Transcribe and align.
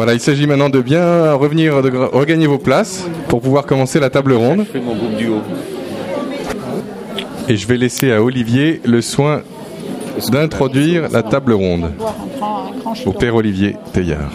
Voilà, 0.00 0.14
il 0.14 0.20
s'agit 0.20 0.46
maintenant 0.46 0.70
de 0.70 0.80
bien 0.80 1.34
revenir, 1.34 1.82
de 1.82 1.90
regagner 1.90 2.46
vos 2.46 2.56
places 2.56 3.04
pour 3.28 3.42
pouvoir 3.42 3.66
commencer 3.66 4.00
la 4.00 4.08
table 4.08 4.32
ronde. 4.32 4.64
Et 7.50 7.54
je 7.54 7.66
vais 7.66 7.76
laisser 7.76 8.10
à 8.10 8.22
Olivier 8.22 8.80
le 8.86 9.02
soin 9.02 9.42
d'introduire 10.30 11.10
la 11.10 11.22
table 11.22 11.52
ronde 11.52 11.92
au 13.04 13.12
père 13.12 13.34
Olivier 13.34 13.76
Teillard. 13.92 14.32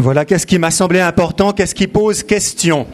Voilà, 0.00 0.24
qu'est-ce 0.24 0.48
qui 0.48 0.58
m'a 0.58 0.72
semblé 0.72 0.98
important, 0.98 1.52
qu'est-ce 1.52 1.76
qui 1.76 1.86
pose 1.86 2.24
question? 2.24 2.84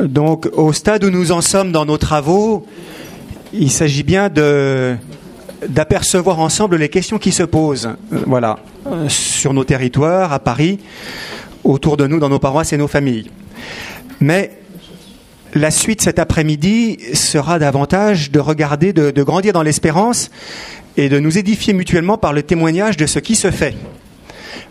Donc, 0.00 0.48
au 0.52 0.72
stade 0.72 1.02
où 1.02 1.10
nous 1.10 1.32
en 1.32 1.40
sommes 1.40 1.72
dans 1.72 1.86
nos 1.86 1.98
travaux, 1.98 2.64
il 3.52 3.72
s'agit 3.72 4.04
bien 4.04 4.28
de 4.28 4.94
d'apercevoir 5.68 6.40
ensemble 6.40 6.76
les 6.76 6.88
questions 6.88 7.18
qui 7.18 7.32
se 7.32 7.42
posent, 7.42 7.90
euh, 8.12 8.20
voilà, 8.26 8.58
euh, 8.86 9.08
sur 9.08 9.52
nos 9.54 9.64
territoires, 9.64 10.32
à 10.32 10.38
Paris, 10.38 10.78
autour 11.64 11.96
de 11.96 12.06
nous, 12.06 12.18
dans 12.18 12.28
nos 12.28 12.38
paroisses 12.38 12.72
et 12.72 12.76
nos 12.76 12.88
familles. 12.88 13.30
Mais 14.20 14.52
la 15.54 15.70
suite 15.70 16.02
cet 16.02 16.18
après-midi 16.18 16.98
sera 17.14 17.58
davantage 17.58 18.30
de 18.30 18.40
regarder, 18.40 18.92
de, 18.92 19.22
grandir 19.22 19.52
dans 19.52 19.62
l'espérance 19.62 20.30
et 20.96 21.08
de 21.08 21.18
nous 21.18 21.38
édifier 21.38 21.72
mutuellement 21.72 22.18
par 22.18 22.32
le 22.32 22.42
témoignage 22.42 22.96
de 22.96 23.06
ce 23.06 23.18
qui 23.18 23.34
se 23.34 23.50
fait. 23.50 23.74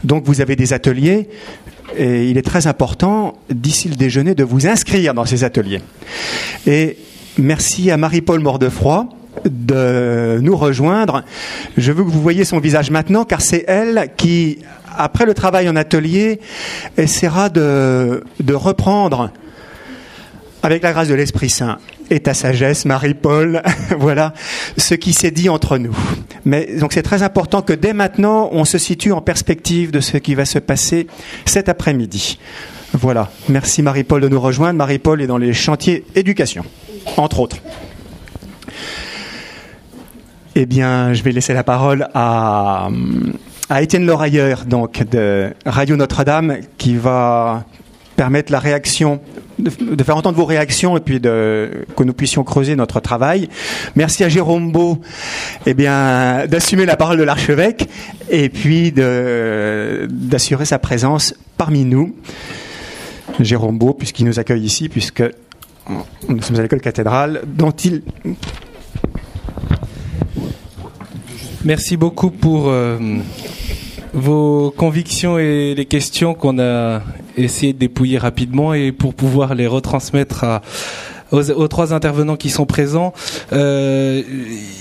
Donc 0.04 0.26
vous 0.26 0.42
avez 0.42 0.56
des 0.56 0.74
ateliers 0.74 1.30
et 1.98 2.30
il 2.30 2.38
est 2.38 2.46
très 2.46 2.68
important, 2.68 3.38
d'ici 3.50 3.90
le 3.90 3.96
déjeuner, 3.96 4.36
de 4.36 4.44
vous 4.44 4.68
inscrire 4.68 5.14
dans 5.14 5.26
ces 5.26 5.44
ateliers. 5.44 5.82
Et 6.66 6.98
merci 7.38 7.92
à 7.92 7.98
Marie-Paul 7.98 8.40
Mordefroy 8.40 9.08
de 9.44 10.40
nous 10.42 10.56
rejoindre. 10.56 11.24
Je 11.78 11.92
veux 11.92 12.04
que 12.04 12.10
vous 12.10 12.22
voyez 12.22 12.46
son 12.46 12.60
visage 12.60 12.92
maintenant 12.92 13.26
car 13.26 13.42
c'est 13.42 13.66
elle 13.68 14.12
qui, 14.18 14.60
après 14.98 15.26
le 15.26 15.34
travail 15.34 15.68
en 15.70 15.76
atelier, 15.76 16.40
essaiera 16.98 17.50
de, 17.50 18.24
de 18.40 18.54
reprendre 18.54 19.32
avec 20.64 20.82
la 20.82 20.94
grâce 20.94 21.10
de 21.10 21.14
l'Esprit 21.14 21.50
Saint 21.50 21.78
et 22.10 22.20
ta 22.20 22.34
sagesse, 22.34 22.86
Marie-Paul, 22.86 23.62
voilà 24.00 24.34
ce 24.78 24.96
qui 24.96 25.14
s'est 25.14 25.32
dit 25.32 25.50
entre 25.50 25.78
nous. 25.78 25.96
Mais 26.44 26.78
donc 26.78 26.94
c'est 26.94 27.04
très 27.04 27.24
important 27.24 27.62
que 27.62 27.74
dès 27.74 27.94
maintenant, 27.94 28.50
on 28.52 28.66
se 28.66 28.78
situe 28.78 29.12
en 29.12 29.22
perspective 29.22 29.92
de 29.92 30.00
ce 30.00 30.18
qui 30.18 30.36
va 30.36 30.46
se 30.46 30.60
passer 30.60 31.08
cet 31.46 31.70
après-midi. 31.70 32.40
Voilà. 32.94 33.32
Merci 33.50 33.82
Marie-Paul 33.82 34.22
de 34.22 34.28
nous 34.28 34.40
rejoindre. 34.40 34.78
Marie-Paul 34.78 35.22
est 35.22 35.28
dans 35.28 35.38
les 35.38 35.54
chantiers 35.54 36.04
éducation, 36.16 36.64
entre 37.18 37.40
autres. 37.40 37.58
Eh 40.58 40.66
bien, 40.66 41.12
je 41.12 41.22
vais 41.22 41.34
laisser 41.34 41.54
la 41.54 41.66
parole 41.66 42.08
à, 42.14 42.88
Étienne 43.82 44.06
Lorailleur, 44.06 44.64
donc 44.64 45.04
de 45.04 45.52
Radio 45.66 45.98
Notre-Dame, 45.98 46.60
qui 46.78 46.96
va 46.96 47.66
permettre 48.16 48.54
la 48.54 48.60
réaction, 48.60 49.20
de, 49.60 50.02
faire 50.02 50.16
entendre 50.16 50.38
vos 50.38 50.46
réactions 50.46 50.96
et 50.96 51.02
puis 51.02 51.20
que 51.20 52.04
nous 52.06 52.14
puissions 52.14 52.46
creuser 52.46 52.78
notre 52.78 53.02
travail. 53.02 53.50
Merci 53.98 54.24
à 54.24 54.30
Jérôme 54.30 54.72
Beau, 54.72 55.02
eh 55.66 55.74
d'assumer 55.74 56.86
la 56.86 56.96
parole 56.96 57.18
de 57.18 57.24
l'archevêque 57.24 57.90
et 58.30 58.48
puis 58.48 58.94
d'assurer 58.94 60.64
sa 60.64 60.80
présence 60.80 61.36
parmi 61.58 61.84
nous. 61.84 62.16
Jérôme 63.42 63.78
Beau, 63.78 63.94
puisqu'il 63.94 64.26
nous 64.26 64.40
accueille 64.40 64.64
ici, 64.64 64.88
puisque 64.88 65.24
nous 66.30 66.42
sommes 66.42 66.60
à 66.60 66.62
l'école 66.62 66.80
cathédrale, 66.80 67.42
dont 67.46 67.72
il 67.72 68.04
Merci 71.66 71.98
beaucoup 71.98 72.30
pour 72.30 72.70
euh, 72.70 73.00
vos 74.14 74.70
convictions 74.70 75.40
et 75.40 75.74
les 75.76 75.86
questions 75.86 76.36
qu'on 76.36 76.60
a 76.60 77.02
essayé 77.38 77.74
de 77.74 77.80
dépouiller 77.80 78.20
rapidement 78.20 78.76
et 78.76 78.92
pour 78.92 79.16
pouvoir 79.16 79.56
les 79.56 79.66
retransmettre 79.66 80.44
à, 80.44 80.62
aux, 81.32 81.68
trois 81.68 81.94
intervenants 81.94 82.36
qui 82.36 82.50
sont 82.50 82.66
présents. 82.66 83.14
Euh, 83.54 84.22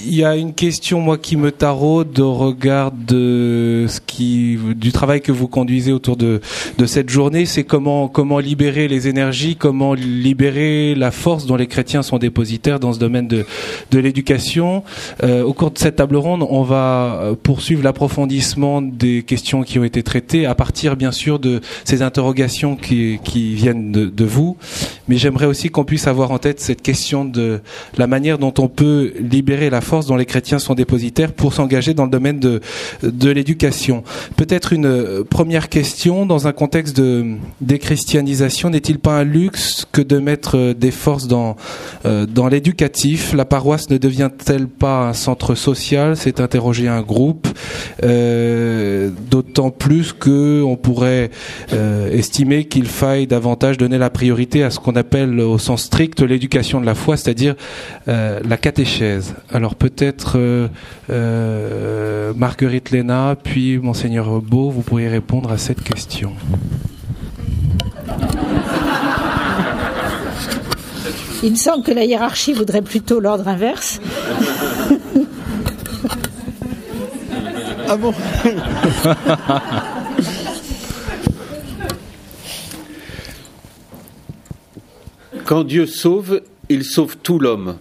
il 0.07 0.15
y 0.15 0.25
a 0.25 0.37
une 0.37 0.53
question 0.53 1.01
moi 1.01 1.19
qui 1.19 1.37
me 1.37 1.51
taraude 1.51 2.19
au 2.21 2.35
regard 2.35 2.93
ce 3.09 4.01
qui 4.07 4.59
du 4.77 4.93
travail 4.93 5.21
que 5.21 5.33
vous 5.33 5.49
conduisez 5.49 5.93
autour 5.93 6.17
de, 6.17 6.41
de 6.79 6.87
cette 6.87 7.09
journée, 7.09 7.47
c'est 7.47 7.65
comment 7.65 8.09
comment 8.09 8.39
libérer 8.39 8.89
les 8.89 9.09
énergies, 9.09 9.57
comment 9.57 9.95
libérer 9.95 10.95
la 10.95 11.11
force 11.11 11.47
dont 11.47 11.57
les 11.57 11.67
chrétiens 11.67 12.03
sont 12.03 12.19
dépositaires 12.19 12.81
dans 12.81 12.93
ce 12.93 12.99
domaine 12.99 13.29
de 13.29 13.47
de 13.91 13.99
l'éducation. 13.99 14.83
Euh, 15.23 15.43
au 15.43 15.53
cours 15.53 15.71
de 15.71 15.79
cette 15.79 15.97
table 15.97 16.17
ronde, 16.17 16.45
on 16.49 16.63
va 16.63 17.33
poursuivre 17.43 17.83
l'approfondissement 17.83 18.83
des 18.83 19.23
questions 19.23 19.63
qui 19.63 19.79
ont 19.79 19.85
été 19.85 20.03
traitées 20.03 20.47
à 20.47 20.55
partir 20.55 20.97
bien 20.97 21.13
sûr 21.13 21.39
de 21.39 21.61
ces 21.85 22.03
interrogations 22.03 22.77
qui 22.77 23.19
qui 23.25 23.55
viennent 23.55 23.93
de, 23.93 24.07
de 24.07 24.25
vous, 24.25 24.57
mais 25.09 25.17
j'aimerais 25.17 25.47
aussi 25.47 25.69
qu'on 25.71 25.85
puisse 25.85 26.07
avoir 26.07 26.33
en 26.35 26.39
tête 26.39 26.61
cette 26.61 26.83
question 26.83 27.25
de 27.25 27.61
la 27.97 28.07
manière 28.07 28.39
dont 28.39 28.53
on 28.59 28.69
peut 28.69 29.13
libérer 29.19 29.71
la 29.71 29.81
force 29.81 30.07
dont 30.07 30.17
les 30.17 30.27
chrétiens 30.27 30.59
sont 30.59 30.75
dépositaires 30.75 31.33
pour 31.33 31.55
s'engager 31.55 31.95
dans 31.95 32.05
le 32.05 32.11
domaine 32.11 32.41
de, 32.41 32.61
de 33.03 33.31
l'éducation. 33.31 34.03
Peut-être 34.37 34.73
une 34.73 34.87
euh, 34.87 35.25
première 35.25 35.69
question 35.69 36.27
dans 36.27 36.47
un 36.47 36.53
contexte 36.53 36.97
de 36.97 37.37
déchristianisation, 37.61 38.71
n'est-il 38.71 38.99
pas 38.99 39.19
un 39.19 39.25
luxe 39.25 39.87
que 39.93 40.03
de 40.03 40.19
mettre 40.19 40.57
euh, 40.57 40.75
des 40.75 40.91
forces 40.91 41.29
dans, 41.29 41.57
euh, 42.05 42.27
dans 42.27 42.49
l'éducatif? 42.49 43.33
La 43.33 43.45
paroisse 43.45 43.91
ne 43.91 43.99
devient-elle 43.99 44.67
pas 44.67 45.09
un 45.09 45.13
centre 45.13 45.55
social? 45.55 46.17
C'est 46.17 46.41
interroger 46.41 46.89
un 46.89 47.03
groupe, 47.03 47.47
d'autant 49.31 49.71
plus 49.71 50.13
que 50.13 50.63
on 50.63 50.77
pourrait 50.77 51.31
estimer 52.13 52.65
qu'il 52.65 52.87
faille 52.87 53.27
davantage 53.27 53.79
donner 53.79 53.99
la 53.99 54.11
priorité 54.11 54.63
à 54.63 54.71
ce 54.71 54.81
qu'on 54.81 54.97
appelle 54.97 55.41
au 55.41 55.59
sens 55.59 55.85
strict 55.85 56.24
l'éducation 56.25 56.81
de 56.81 56.87
la 56.87 56.95
foi, 56.95 57.17
c'est-à-dire 57.17 57.55
euh, 58.09 58.41
la 58.45 58.57
catéchèse. 58.57 59.35
Alors 59.51 59.75
peut-être 59.75 60.39
euh, 60.39 60.69
euh, 61.11 62.33
Marguerite 62.35 62.91
Léna, 62.91 63.37
puis 63.43 63.79
Monseigneur 63.79 64.41
Beau, 64.41 64.71
vous 64.71 64.83
pourriez 64.83 65.09
répondre 65.09 65.51
à 65.51 65.59
cette 65.59 65.83
question. 65.83 66.33
Il 71.43 71.53
me 71.53 71.57
semble 71.57 71.85
que 71.85 71.93
la 71.93 72.05
hiérarchie 72.05 72.55
voudrait 72.55 72.83
plutôt 72.83 73.21
l'ordre 73.21 73.47
inverse. 73.49 74.01
ah 77.89 77.97
bon? 77.97 78.15
Quand 85.45 85.65
Dieu 85.65 85.85
sauve, 85.85 86.41
il 86.71 86.85
sauve 86.85 87.19
tout 87.19 87.39
l'homme 87.39 87.77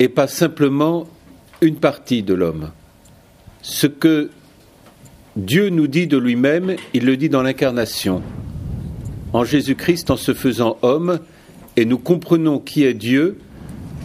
et 0.00 0.08
pas 0.08 0.26
simplement 0.26 1.06
une 1.60 1.76
partie 1.76 2.22
de 2.22 2.32
l'homme. 2.32 2.70
Ce 3.60 3.86
que 3.86 4.30
Dieu 5.36 5.68
nous 5.68 5.86
dit 5.86 6.06
de 6.06 6.16
lui-même, 6.16 6.76
il 6.94 7.04
le 7.04 7.18
dit 7.18 7.28
dans 7.28 7.42
l'incarnation. 7.42 8.22
En 9.34 9.44
Jésus-Christ, 9.44 10.10
en 10.10 10.16
se 10.16 10.32
faisant 10.32 10.78
homme, 10.80 11.20
et 11.76 11.84
nous 11.84 11.98
comprenons 11.98 12.58
qui 12.58 12.84
est 12.84 12.94
Dieu 12.94 13.38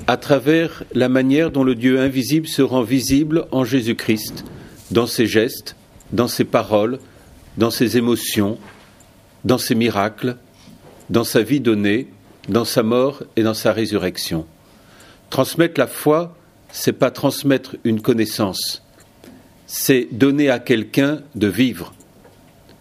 à 0.07 0.17
travers 0.17 0.83
la 0.93 1.07
manière 1.07 1.51
dont 1.51 1.63
le 1.63 1.75
Dieu 1.75 2.01
invisible 2.01 2.47
se 2.47 2.61
rend 2.61 2.81
visible 2.81 3.45
en 3.51 3.63
Jésus-Christ, 3.63 4.43
dans 4.91 5.07
ses 5.07 5.25
gestes, 5.25 5.77
dans 6.11 6.27
ses 6.27 6.45
paroles, 6.45 6.99
dans 7.57 7.71
ses 7.71 7.95
émotions, 7.95 8.57
dans 9.45 9.57
ses 9.57 9.75
miracles, 9.75 10.35
dans 11.09 11.23
sa 11.23 11.43
vie 11.43 11.61
donnée, 11.61 12.07
dans 12.49 12.65
sa 12.65 12.83
mort 12.83 13.23
et 13.35 13.43
dans 13.43 13.53
sa 13.53 13.71
résurrection. 13.71 14.45
Transmettre 15.29 15.79
la 15.79 15.87
foi, 15.87 16.35
c'est 16.71 16.93
pas 16.93 17.11
transmettre 17.11 17.75
une 17.83 18.01
connaissance, 18.01 18.84
c'est 19.67 20.07
donner 20.11 20.49
à 20.49 20.59
quelqu'un 20.59 21.22
de 21.35 21.47
vivre, 21.47 21.93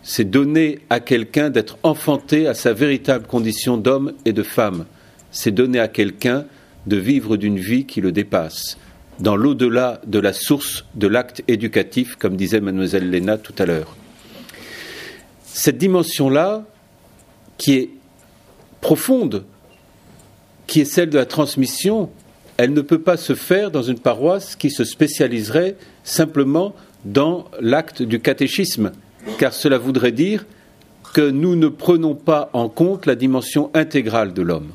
c'est 0.02 0.24
donner 0.24 0.80
à 0.88 1.00
quelqu'un 1.00 1.50
d'être 1.50 1.78
enfanté 1.82 2.46
à 2.46 2.54
sa 2.54 2.72
véritable 2.72 3.26
condition 3.26 3.76
d'homme 3.76 4.14
et 4.24 4.32
de 4.32 4.42
femme, 4.42 4.86
c'est 5.30 5.50
donner 5.50 5.80
à 5.80 5.88
quelqu'un 5.88 6.46
de 6.86 6.96
vivre 6.96 7.36
d'une 7.36 7.58
vie 7.58 7.84
qui 7.84 8.00
le 8.00 8.12
dépasse, 8.12 8.78
dans 9.20 9.36
l'au-delà 9.36 10.00
de 10.06 10.18
la 10.18 10.32
source 10.32 10.86
de 10.94 11.06
l'acte 11.06 11.42
éducatif, 11.48 12.16
comme 12.16 12.36
disait 12.36 12.60
mademoiselle 12.60 13.10
Léna 13.10 13.36
tout 13.36 13.54
à 13.58 13.66
l'heure. 13.66 13.96
Cette 15.44 15.76
dimension-là, 15.76 16.64
qui 17.58 17.74
est 17.74 17.90
profonde, 18.80 19.44
qui 20.68 20.82
est 20.82 20.84
celle 20.84 21.10
de 21.10 21.18
la 21.18 21.26
transmission, 21.26 22.10
elle 22.58 22.72
ne 22.72 22.82
peut 22.82 23.00
pas 23.00 23.16
se 23.16 23.34
faire 23.34 23.72
dans 23.72 23.82
une 23.82 23.98
paroisse 23.98 24.54
qui 24.54 24.70
se 24.70 24.84
spécialiserait 24.84 25.76
simplement 26.04 26.74
dans 27.04 27.46
l'acte 27.60 28.02
du 28.02 28.20
catéchisme, 28.20 28.92
car 29.38 29.52
cela 29.52 29.78
voudrait 29.78 30.12
dire 30.12 30.46
que 31.14 31.22
nous 31.22 31.56
ne 31.56 31.68
prenons 31.68 32.14
pas 32.14 32.50
en 32.52 32.68
compte 32.68 33.06
la 33.06 33.14
dimension 33.14 33.70
intégrale 33.74 34.34
de 34.34 34.42
l'homme. 34.42 34.70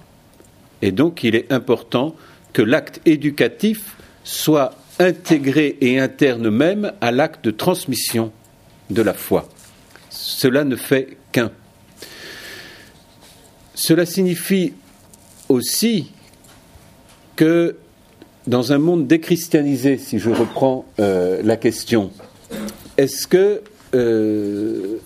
Et 0.81 0.91
donc 0.91 1.23
il 1.23 1.35
est 1.35 1.51
important 1.53 2.15
que 2.53 2.61
l'acte 2.61 2.99
éducatif 3.05 3.95
soit 4.23 4.73
intégrée 4.99 5.77
et 5.81 5.99
interne 5.99 6.49
même 6.49 6.91
à 7.01 7.11
l'acte 7.11 7.45
de 7.45 7.51
transmission 7.51 8.31
de 8.89 9.01
la 9.01 9.13
foi. 9.13 9.47
Cela 10.09 10.63
ne 10.63 10.75
fait 10.75 11.17
qu'un. 11.31 11.51
Cela 13.75 14.05
signifie 14.05 14.73
aussi 15.49 16.11
que 17.35 17.75
dans 18.47 18.73
un 18.73 18.77
monde 18.77 19.07
déchristianisé, 19.07 19.97
si 19.97 20.19
je 20.19 20.29
reprends 20.29 20.85
euh, 20.99 21.41
la 21.43 21.57
question, 21.57 22.11
est-ce 22.97 23.27
que 23.27 23.61
euh, 23.95 24.97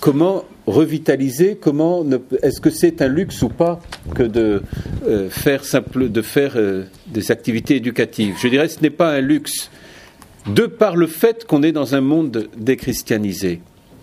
comment 0.00 0.44
revitaliser 0.66 1.58
Comment 1.60 2.04
est-ce 2.42 2.60
que 2.60 2.70
c'est 2.70 3.02
un 3.02 3.08
luxe 3.08 3.42
ou 3.42 3.48
pas 3.48 3.80
que 4.14 4.22
de 4.22 4.62
euh, 5.06 5.30
faire 5.30 5.64
simple, 5.64 6.10
de 6.10 6.22
faire 6.22 6.56
des 7.06 7.30
activités 7.30 7.76
éducatives? 7.76 8.36
Je 8.40 8.48
dirais 8.48 8.68
ce 8.68 8.80
n'est 8.80 8.90
pas 8.90 9.12
un 9.12 9.20
luxe, 9.20 9.70
de 10.46 10.66
par 10.66 10.96
le 10.96 11.06
fait 11.06 11.44
qu'on 11.44 11.62
est 11.62 11.72
dans 11.72 11.94
un 11.94 12.00
monde 12.00 12.48
déchristianisé. 12.56 13.60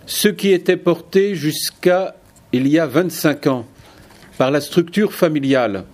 Ce 0.07 0.27
qui 0.27 0.51
était 0.51 0.77
porté 0.77 1.35
jusqu'à 1.35 2.15
il 2.51 2.67
y 2.67 2.77
a 2.77 2.85
25 2.85 3.47
ans 3.47 3.65
par 4.37 4.51
la 4.51 4.61
structure 4.61 5.13
familiale, 5.13 5.85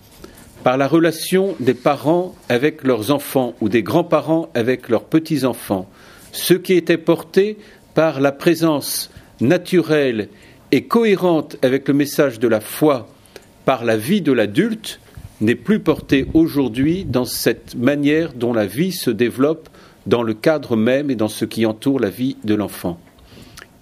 par 0.63 0.77
la 0.77 0.88
relation 0.88 1.55
des 1.59 1.73
parents 1.73 2.35
avec 2.49 2.83
leurs 2.83 3.11
enfants 3.11 3.55
ou 3.61 3.69
des 3.69 3.83
grands-parents 3.83 4.49
avec 4.53 4.89
leurs 4.89 5.03
petits-enfants, 5.03 5.89
ce 6.31 6.53
qui 6.53 6.73
était 6.73 6.97
porté 6.97 7.57
par 7.93 8.19
la 8.19 8.31
présence 8.31 9.09
naturelle 9.41 10.29
et 10.71 10.83
cohérente 10.83 11.57
avec 11.61 11.88
le 11.88 11.93
message 11.93 12.39
de 12.39 12.47
la 12.47 12.61
foi 12.61 13.07
par 13.65 13.83
la 13.83 13.97
vie 13.97 14.21
de 14.21 14.31
l'adulte 14.31 14.99
n'est 15.39 15.55
plus 15.55 15.79
porté 15.79 16.27
aujourd'hui 16.33 17.03
dans 17.03 17.25
cette 17.25 17.75
manière 17.75 18.33
dont 18.33 18.53
la 18.53 18.65
vie 18.65 18.91
se 18.91 19.09
développe 19.09 19.69
dans 20.05 20.23
le 20.23 20.33
cadre 20.33 20.75
même 20.75 21.11
et 21.11 21.15
dans 21.15 21.27
ce 21.27 21.45
qui 21.45 21.65
entoure 21.65 21.99
la 21.99 22.09
vie 22.09 22.37
de 22.44 22.55
l'enfant. 22.55 22.99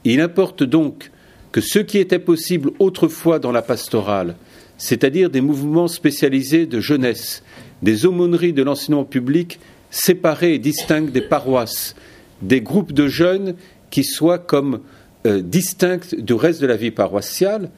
Il 0.06 0.22
importe 0.22 0.64
donc 0.64 1.12
que 1.52 1.62
ce 1.62 1.80
qui 1.80 1.98
était 1.98 2.20
possible 2.20 2.72
autrefois 2.80 3.40
dans 3.40 3.52
la 3.52 3.62
pastorale, 3.62 4.36
c'est-à-dire 4.80 5.30
des 5.30 5.42
mouvements 5.42 5.90
spécialisés 5.90 6.66
de 6.66 6.80
jeunesse, 6.80 7.44
des 7.84 8.08
aumôneries 8.08 8.54
de 8.54 8.64
l'enseignement 8.64 9.04
public 9.04 9.60
séparées 9.92 10.56
et 10.56 10.60
distinctes 10.60 11.12
des 11.12 11.22
paroisses, 11.22 11.96
des 12.42 12.62
groupes 12.62 12.94
de 12.94 13.08
jeunes 13.08 13.56
qui 13.92 14.04
soient 14.04 14.40
comme 14.40 14.80
euh, 15.28 15.42
distincts 15.42 16.16
du 16.18 16.34
reste 16.34 16.62
de 16.62 16.68
la 16.68 16.78
vie 16.78 16.92
paroissiale, 16.92 17.70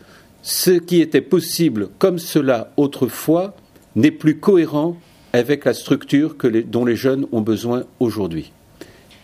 ce 0.43 0.71
qui 0.71 1.01
était 1.01 1.21
possible 1.21 1.89
comme 1.97 2.19
cela 2.19 2.71
autrefois 2.77 3.55
n'est 3.95 4.11
plus 4.11 4.37
cohérent 4.37 4.95
avec 5.33 5.65
la 5.65 5.73
structure 5.73 6.35
dont 6.67 6.85
les 6.85 6.95
jeunes 6.95 7.25
ont 7.31 7.41
besoin 7.41 7.83
aujourd'hui. 7.99 8.51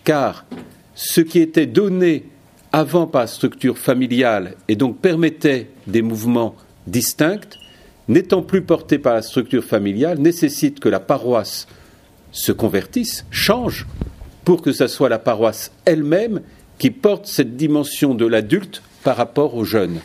Car 0.02 0.46
ce 0.94 1.20
qui 1.20 1.38
était 1.38 1.66
donné 1.66 2.24
avant 2.72 3.06
par 3.06 3.22
la 3.22 3.26
structure 3.28 3.78
familiale 3.78 4.54
et 4.66 4.74
donc 4.74 4.98
permettait 4.98 5.68
des 5.86 6.02
mouvements 6.02 6.56
distincts 6.86 7.58
n'étant 8.08 8.42
plus 8.42 8.62
porté 8.62 8.98
par 8.98 9.14
la 9.14 9.22
structure 9.22 9.64
familiale, 9.64 10.18
nécessite 10.18 10.80
que 10.80 10.88
la 10.88 11.00
paroisse 11.00 11.66
se 12.32 12.52
convertisse, 12.52 13.24
change, 13.30 13.86
pour 14.44 14.62
que 14.62 14.72
ce 14.72 14.86
soit 14.86 15.08
la 15.08 15.18
paroisse 15.18 15.72
elle-même 15.84 16.40
qui 16.78 16.90
porte 16.90 17.26
cette 17.26 17.56
dimension 17.56 18.14
de 18.14 18.26
l'adulte 18.26 18.82
par 19.02 19.16
rapport 19.16 19.54
aux 19.54 19.64
jeunes, 19.64 20.00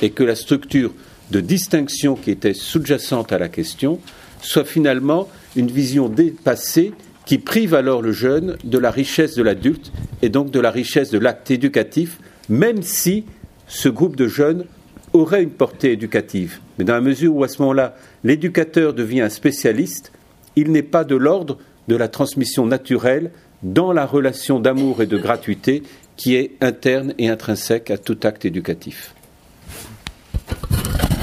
et 0.00 0.10
que 0.10 0.22
la 0.22 0.34
structure 0.34 0.92
de 1.30 1.40
distinction 1.40 2.14
qui 2.14 2.30
était 2.30 2.54
sous-jacente 2.54 3.32
à 3.32 3.38
la 3.38 3.48
question 3.48 3.98
soit 4.40 4.64
finalement 4.64 5.28
une 5.56 5.70
vision 5.70 6.08
dépassée 6.08 6.92
qui 7.24 7.38
prive 7.38 7.74
alors 7.74 8.02
le 8.02 8.12
jeune 8.12 8.56
de 8.64 8.78
la 8.78 8.90
richesse 8.90 9.34
de 9.36 9.42
l'adulte 9.42 9.92
et 10.22 10.28
donc 10.28 10.50
de 10.50 10.60
la 10.60 10.70
richesse 10.70 11.10
de 11.10 11.18
l'acte 11.18 11.50
éducatif, 11.50 12.18
même 12.48 12.82
si 12.82 13.24
ce 13.68 13.88
groupe 13.88 14.16
de 14.16 14.26
jeunes 14.26 14.64
aurait 15.12 15.42
une 15.42 15.50
portée 15.50 15.92
éducative. 15.92 16.60
Mais 16.78 16.84
dans 16.84 16.94
la 16.94 17.00
mesure 17.00 17.34
où 17.34 17.44
à 17.44 17.48
ce 17.48 17.60
moment-là, 17.62 17.94
l'éducateur 18.24 18.94
devient 18.94 19.22
un 19.22 19.28
spécialiste, 19.28 20.12
il 20.56 20.72
n'est 20.72 20.82
pas 20.82 21.04
de 21.04 21.16
l'ordre 21.16 21.58
de 21.88 21.96
la 21.96 22.08
transmission 22.08 22.66
naturelle 22.66 23.30
dans 23.62 23.92
la 23.92 24.06
relation 24.06 24.60
d'amour 24.60 25.02
et 25.02 25.06
de 25.06 25.18
gratuité 25.18 25.82
qui 26.16 26.34
est 26.34 26.52
interne 26.60 27.14
et 27.18 27.28
intrinsèque 27.28 27.90
à 27.90 27.98
tout 27.98 28.18
acte 28.22 28.44
éducatif. 28.44 29.14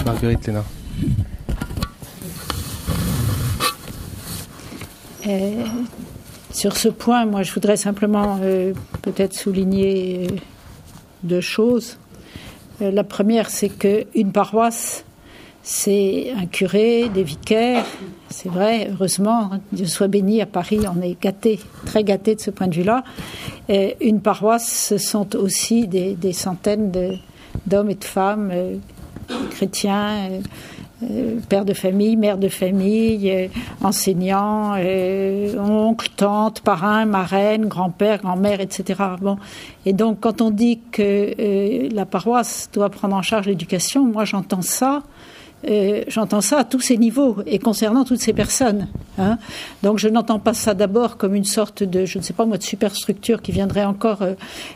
Marguerite 0.06 0.48
Léna. 0.48 0.64
Euh, 5.28 5.64
sur 6.52 6.76
ce 6.78 6.90
point, 6.90 7.26
moi, 7.26 7.44
je 7.44 7.54
voudrais 7.54 7.78
simplement 7.78 8.40
euh, 8.42 8.74
peut-être 9.02 9.34
souligner 9.34 10.28
euh, 10.30 10.36
deux 11.24 11.42
choses. 11.42 11.98
La 12.80 13.04
première, 13.04 13.50
c'est 13.50 13.70
qu'une 13.70 14.32
paroisse, 14.32 15.04
c'est 15.64 16.32
un 16.38 16.46
curé, 16.46 17.10
des 17.10 17.24
vicaires. 17.24 17.86
C'est 18.30 18.50
vrai, 18.50 18.90
heureusement, 18.92 19.52
Dieu 19.72 19.86
soit 19.86 20.08
béni 20.08 20.42
à 20.42 20.46
Paris, 20.46 20.80
on 20.88 21.02
est 21.02 21.20
gâté, 21.22 21.60
très 21.86 22.04
gâté 22.04 22.36
de 22.36 22.42
ce 22.42 22.52
point 22.52 22.68
de 22.68 22.76
vue-là. 22.76 23.04
une 24.02 24.22
paroisse, 24.22 24.88
ce 24.90 24.98
sont 24.98 25.36
aussi 25.36 25.88
des, 25.88 26.34
centaines 26.34 26.92
d'hommes 27.66 27.90
et 27.90 27.96
de 27.96 28.04
femmes 28.04 28.52
chrétiens 29.52 30.30
euh, 30.32 30.40
père 31.48 31.66
de 31.66 31.74
famille, 31.74 32.18
mère 32.18 32.38
de 32.38 32.50
famille, 32.50 33.32
euh, 33.32 33.48
enseignant, 33.82 34.74
euh, 34.78 35.58
oncle, 35.58 36.10
tante, 36.16 36.62
parrain, 36.62 37.06
marraine, 37.06 37.68
grand-père, 37.68 38.20
grand-mère, 38.20 38.60
etc. 38.60 39.02
Bon. 39.22 39.38
Et 39.86 39.94
donc, 39.94 40.20
quand 40.20 40.42
on 40.42 40.52
dit 40.52 40.80
que 40.92 41.90
la 41.94 42.06
paroisse 42.06 42.70
doit 42.74 42.90
prendre 42.90 43.16
en 43.16 43.22
charge 43.22 43.48
l'éducation, 43.48 44.06
moi 44.06 44.26
j'entends 44.26 44.62
ça. 44.62 45.04
j'entends 46.08 46.42
ça 46.42 46.60
à 46.60 46.64
tous 46.64 46.80
ces 46.82 46.98
niveaux 46.98 47.38
et 47.46 47.60
concernant 47.60 48.04
toutes 48.04 48.20
ces 48.20 48.34
personnes. 48.34 48.88
Hein. 49.18 49.38
Donc 49.84 50.00
je 50.00 50.10
n'entends 50.10 50.40
pas 50.40 50.54
ça 50.54 50.74
d'abord 50.74 51.18
comme 51.18 51.36
une 51.36 51.46
sorte 51.46 51.84
de, 51.84 52.06
je 52.06 52.18
ne 52.18 52.24
sais 52.24 52.34
pas 52.34 52.46
moi, 52.46 52.58
de 52.58 52.64
superstructure 52.64 53.42
qui 53.42 53.52
viendrait 53.52 53.86
encore 53.86 54.24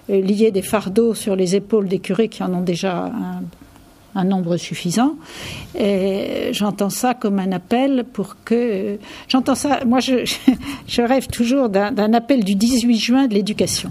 lier 0.09 0.51
des 0.51 0.61
fardeaux 0.61 1.13
sur 1.13 1.35
les 1.35 1.55
épaules 1.55 1.87
des 1.87 1.99
curés 1.99 2.29
qui 2.29 2.43
en 2.43 2.53
ont 2.53 2.61
déjà 2.61 3.05
un 3.05 3.41
un 4.15 4.24
nombre 4.24 4.57
suffisant. 4.57 5.15
J'entends 6.51 6.89
ça 6.89 7.13
comme 7.13 7.39
un 7.39 7.51
appel 7.51 8.06
pour 8.12 8.38
que. 8.45 8.98
J'entends 9.27 9.56
ça. 9.56 9.80
Moi, 9.86 10.00
je, 10.00 11.01
rêve 11.01 11.27
toujours 11.27 11.69
d'un 11.69 12.13
appel 12.13 12.44
du 12.44 12.56
18 12.56 12.98
juin 12.98 13.27
de 13.27 13.33
l'éducation. 13.33 13.90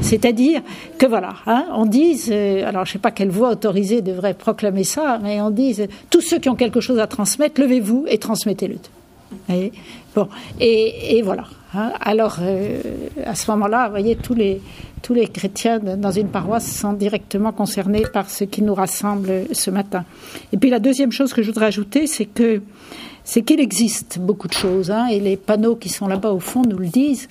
C'est-à-dire 0.00 0.62
que 0.98 1.06
voilà, 1.06 1.34
hein, 1.46 1.66
on 1.74 1.86
dise. 1.86 2.30
Euh, 2.32 2.66
alors, 2.66 2.84
je 2.84 2.90
ne 2.90 2.92
sais 2.94 2.98
pas 2.98 3.10
quelle 3.10 3.30
voix 3.30 3.50
autorisée 3.50 4.02
devrait 4.02 4.34
proclamer 4.34 4.84
ça, 4.84 5.18
mais 5.22 5.40
on 5.40 5.50
dise 5.50 5.86
tous 6.10 6.20
ceux 6.20 6.38
qui 6.38 6.48
ont 6.48 6.56
quelque 6.56 6.80
chose 6.80 6.98
à 6.98 7.06
transmettre, 7.06 7.60
levez-vous 7.60 8.06
et 8.08 8.18
transmettez-le. 8.18 8.76
Et 10.60 11.22
voilà. 11.22 11.44
Hein? 11.74 11.92
Alors, 12.00 12.38
euh, 12.40 12.80
à 13.24 13.34
ce 13.34 13.50
moment-là, 13.50 13.86
vous 13.86 13.92
voyez, 13.92 14.16
tous 14.16 14.34
les, 14.34 14.60
tous 15.02 15.14
les 15.14 15.26
chrétiens 15.26 15.78
dans 15.78 16.10
une 16.10 16.28
paroisse 16.28 16.70
sont 16.70 16.92
directement 16.92 17.52
concernés 17.52 18.02
par 18.12 18.30
ce 18.30 18.44
qui 18.44 18.62
nous 18.62 18.74
rassemble 18.74 19.46
ce 19.52 19.70
matin. 19.70 20.04
Et 20.52 20.56
puis 20.56 20.70
la 20.70 20.78
deuxième 20.78 21.12
chose 21.12 21.32
que 21.32 21.42
je 21.42 21.48
voudrais 21.48 21.66
ajouter, 21.66 22.06
c'est 22.06 22.26
que 22.26 22.62
c'est 23.24 23.42
qu'il 23.42 23.60
existe 23.60 24.18
beaucoup 24.18 24.48
de 24.48 24.52
choses, 24.52 24.90
hein, 24.90 25.06
et 25.06 25.20
les 25.20 25.36
panneaux 25.36 25.76
qui 25.76 25.88
sont 25.88 26.06
là-bas 26.06 26.32
au 26.32 26.40
fond 26.40 26.62
nous 26.62 26.78
le 26.78 26.88
disent. 26.88 27.28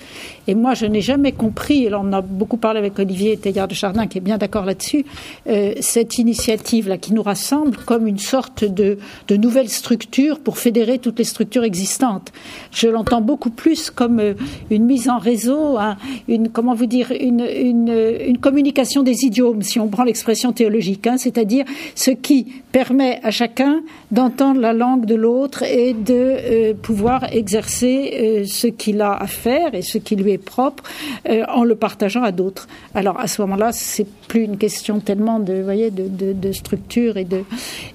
Et 0.48 0.54
moi, 0.54 0.74
je 0.74 0.86
n'ai 0.86 1.00
jamais 1.00 1.32
compris, 1.32 1.84
et 1.84 1.94
on 1.94 2.12
a 2.12 2.20
beaucoup 2.20 2.56
parlé 2.56 2.78
avec 2.78 2.98
Olivier 2.98 3.36
Teillard 3.36 3.68
de 3.68 3.74
Chardin, 3.74 4.06
qui 4.06 4.18
est 4.18 4.22
bien 4.22 4.38
d'accord 4.38 4.64
là-dessus, 4.64 5.04
euh, 5.48 5.74
cette 5.80 6.18
initiative-là 6.18 6.96
qui 6.98 7.12
nous 7.12 7.22
rassemble 7.22 7.76
comme 7.84 8.06
une 8.06 8.18
sorte 8.18 8.64
de, 8.64 8.98
nouvelle 9.30 9.68
structure 9.68 10.38
pour 10.40 10.58
fédérer 10.58 10.98
toutes 10.98 11.18
les 11.18 11.24
structures 11.24 11.64
existantes. 11.64 12.32
Je 12.70 12.86
l'entends 12.86 13.20
beaucoup 13.20 13.50
plus 13.50 13.90
comme 13.90 14.20
euh, 14.20 14.34
une 14.70 14.84
mise 14.84 15.08
en 15.08 15.18
réseau, 15.18 15.78
hein, 15.78 15.96
une, 16.28 16.48
comment 16.48 16.74
vous 16.74 16.86
dire, 16.86 17.12
une, 17.18 17.40
une, 17.40 18.38
communication 18.38 19.02
des 19.02 19.24
idiomes, 19.24 19.62
si 19.62 19.78
on 19.78 19.88
prend 19.88 20.04
l'expression 20.04 20.52
théologique, 20.52 21.06
hein, 21.06 21.16
c'est-à-dire 21.16 21.64
ce 21.94 22.10
qui 22.10 22.46
permet 22.72 23.20
à 23.22 23.30
chacun 23.30 23.82
d'entendre 24.10 24.60
la 24.60 24.72
langue 24.72 25.06
de 25.06 25.14
l'autre 25.14 25.62
et 25.62 25.81
et 25.82 25.94
de 25.94 26.14
euh, 26.14 26.74
pouvoir 26.74 27.32
exercer 27.32 28.14
euh, 28.14 28.44
ce 28.46 28.68
qu'il 28.68 29.00
a 29.00 29.14
à 29.14 29.26
faire 29.26 29.74
et 29.74 29.82
ce 29.82 29.98
qui 29.98 30.14
lui 30.14 30.32
est 30.32 30.38
propre 30.38 30.84
euh, 31.28 31.42
en 31.48 31.64
le 31.64 31.74
partageant 31.74 32.22
à 32.22 32.30
d'autres. 32.30 32.68
Alors 32.94 33.18
à 33.18 33.26
ce 33.26 33.42
moment-là, 33.42 33.72
c'est 33.72 34.06
plus 34.28 34.42
une 34.44 34.58
question 34.58 35.00
tellement 35.00 35.40
de, 35.40 35.60
voyez, 35.60 35.90
de, 35.90 36.52
structure 36.52 37.16
et 37.16 37.24
de 37.24 37.42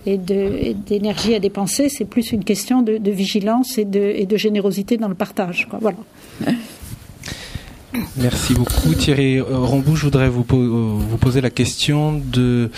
et 0.05 0.17
d'énergie 0.17 1.35
à 1.35 1.39
dépenser, 1.39 1.89
c'est 1.89 2.05
plus 2.05 2.31
une 2.31 2.43
question 2.43 2.81
de, 2.81 3.11
vigilance 3.11 3.77
et 3.77 3.85
de, 3.85 4.37
générosité 4.37 4.97
dans 4.97 5.07
le 5.07 5.15
partage. 5.15 5.67
Voilà. 5.79 5.97
Merci 8.15 8.53
beaucoup 8.53 8.93
Thierry 8.93 9.39
Rombou. 9.41 9.95
Je 9.95 10.03
voudrais 10.03 10.29
vous, 10.29 10.45
vous 10.47 11.17
poser 11.17 11.41
la 11.41 11.49
question 11.49 12.13
de, 12.13 12.69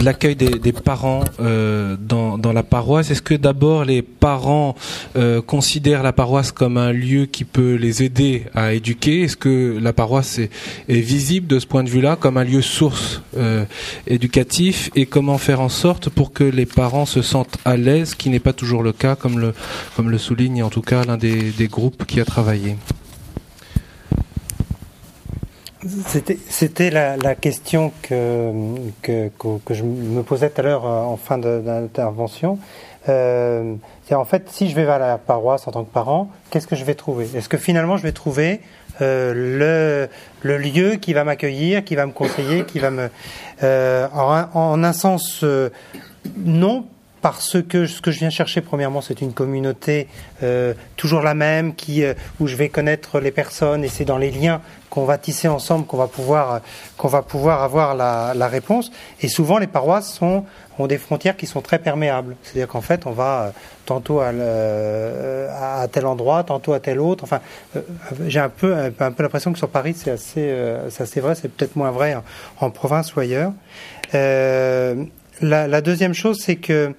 l'accueil 0.00 0.36
des, 0.36 0.72
parents 0.72 1.24
euh, 1.40 1.96
dans, 1.98 2.52
la 2.52 2.62
paroisse. 2.62 3.10
Est-ce 3.10 3.22
que 3.22 3.34
d'abord 3.34 3.84
les 3.84 4.02
parents 4.02 4.74
euh, 5.16 5.40
considèrent 5.42 6.02
la 6.02 6.12
paroisse 6.12 6.52
comme 6.52 6.76
un 6.76 6.92
lieu 6.92 7.26
qui 7.26 7.44
peut 7.44 7.74
les 7.74 8.02
aider 8.02 8.44
à 8.54 8.72
éduquer? 8.72 9.22
Est-ce 9.22 9.36
que 9.36 9.78
la 9.80 9.92
paroisse 9.92 10.38
est, 10.38 10.50
visible 10.88 11.46
de 11.46 11.58
ce 11.58 11.66
point 11.66 11.84
de 11.84 11.90
vue-là 11.90 12.16
comme 12.16 12.36
un 12.36 12.44
lieu 12.44 12.62
source 12.62 13.22
euh, 13.36 13.64
éducatif? 14.06 14.90
Et 14.94 15.06
comment 15.06 15.38
faire 15.38 15.60
en 15.60 15.68
sorte 15.68 16.08
pour 16.08 16.32
que 16.32 16.44
les 16.44 16.66
parents 16.66 17.06
se 17.06 17.22
sentent 17.22 17.58
à 17.64 17.76
l'aise, 17.76 18.14
qui 18.14 18.30
n'est 18.30 18.40
pas 18.40 18.52
toujours 18.52 18.82
le 18.82 18.92
cas, 18.92 19.16
comme 19.16 19.38
le, 19.38 19.54
comme 19.96 20.10
le 20.10 20.18
souligne 20.18 20.62
en 20.62 20.70
tout 20.70 20.82
cas 20.82 21.04
l'un 21.04 21.16
des 21.16 21.68
groupes 21.70 22.04
qui 22.06 22.20
a 22.20 22.24
travaillé? 22.24 22.76
C'était 26.48 26.90
la, 26.90 27.16
la, 27.16 27.34
question 27.34 27.92
que, 28.02 28.52
que, 29.02 29.30
que, 29.64 29.74
je 29.74 29.82
me 29.82 30.22
posais 30.22 30.50
tout 30.50 30.60
à 30.60 30.64
l'heure 30.64 30.86
euh, 30.86 31.02
en 31.02 31.16
fin 31.16 31.38
d'intervention. 31.38 32.58
Euh, 33.08 33.74
en 34.10 34.24
fait, 34.24 34.48
si 34.50 34.68
je 34.68 34.74
vais 34.74 34.84
vers 34.84 34.98
la 34.98 35.18
paroisse 35.18 35.66
en 35.68 35.72
tant 35.72 35.84
que 35.84 35.92
parent, 35.92 36.30
qu'est-ce 36.50 36.66
que 36.66 36.76
je 36.76 36.84
vais 36.84 36.94
trouver? 36.94 37.28
Est-ce 37.34 37.48
que 37.48 37.58
finalement 37.58 37.96
je 37.96 38.02
vais 38.02 38.12
trouver 38.12 38.60
euh, 39.00 40.08
le, 40.42 40.48
le, 40.48 40.58
lieu 40.58 40.96
qui 40.96 41.12
va 41.12 41.24
m'accueillir, 41.24 41.84
qui 41.84 41.96
va 41.96 42.06
me 42.06 42.12
conseiller, 42.12 42.64
qui 42.64 42.78
va 42.78 42.90
me... 42.90 43.08
Euh, 43.62 44.06
en, 44.14 44.46
en, 44.54 44.84
un 44.84 44.92
sens, 44.92 45.40
euh, 45.42 45.70
non, 46.36 46.86
parce 47.24 47.56
que 47.62 47.86
ce 47.86 48.02
que 48.02 48.10
je 48.10 48.18
viens 48.18 48.28
chercher 48.28 48.60
premièrement 48.60 49.00
c'est 49.00 49.22
une 49.22 49.32
communauté 49.32 50.08
euh, 50.42 50.74
toujours 50.98 51.22
la 51.22 51.32
même 51.32 51.74
qui 51.74 52.04
où 52.38 52.46
je 52.46 52.54
vais 52.54 52.68
connaître 52.68 53.18
les 53.18 53.30
personnes 53.30 53.82
et 53.82 53.88
c'est 53.88 54.04
dans 54.04 54.18
les 54.18 54.30
liens 54.30 54.60
qu'on 54.94 55.04
va 55.04 55.18
tisser 55.18 55.48
ensemble, 55.48 55.86
qu'on 55.86 55.96
va 55.96 56.06
pouvoir, 56.06 56.60
qu'on 56.96 57.08
va 57.08 57.22
pouvoir 57.22 57.64
avoir 57.64 57.96
la, 57.96 58.46
réponse. 58.46 58.92
Et 59.20 59.28
souvent, 59.28 59.58
les 59.58 59.66
paroisses 59.66 60.12
sont, 60.12 60.44
ont 60.78 60.86
des 60.86 60.98
frontières 60.98 61.36
qui 61.36 61.46
sont 61.46 61.60
très 61.62 61.80
perméables. 61.80 62.36
C'est-à-dire 62.44 62.68
qu'en 62.68 62.80
fait, 62.80 63.04
on 63.04 63.10
va 63.10 63.42
euh, 63.42 63.50
tantôt 63.86 64.20
à, 64.20 65.88
tel 65.90 66.06
endroit, 66.06 66.44
tantôt 66.44 66.74
à 66.74 66.78
tel 66.78 67.00
autre. 67.00 67.24
Enfin, 67.24 67.40
euh, 67.74 67.80
j'ai 68.28 68.38
un 68.38 68.48
peu, 68.48 68.72
un 68.76 69.10
peu 69.10 69.22
l'impression 69.24 69.52
que 69.52 69.58
sur 69.58 69.68
Paris, 69.68 69.96
c'est 69.96 70.12
assez, 70.12 70.46
euh, 70.48 70.88
assez 70.96 71.20
vrai. 71.20 71.34
C'est 71.34 71.48
peut-être 71.48 71.74
moins 71.74 71.90
vrai 71.90 72.16
en, 72.60 72.70
province 72.70 73.16
ou 73.16 73.20
ailleurs. 73.20 73.52
Euh, 74.14 75.04
la, 75.40 75.66
la, 75.68 75.80
deuxième 75.80 76.14
chose, 76.14 76.40
c'est 76.40 76.56
que 76.56 76.94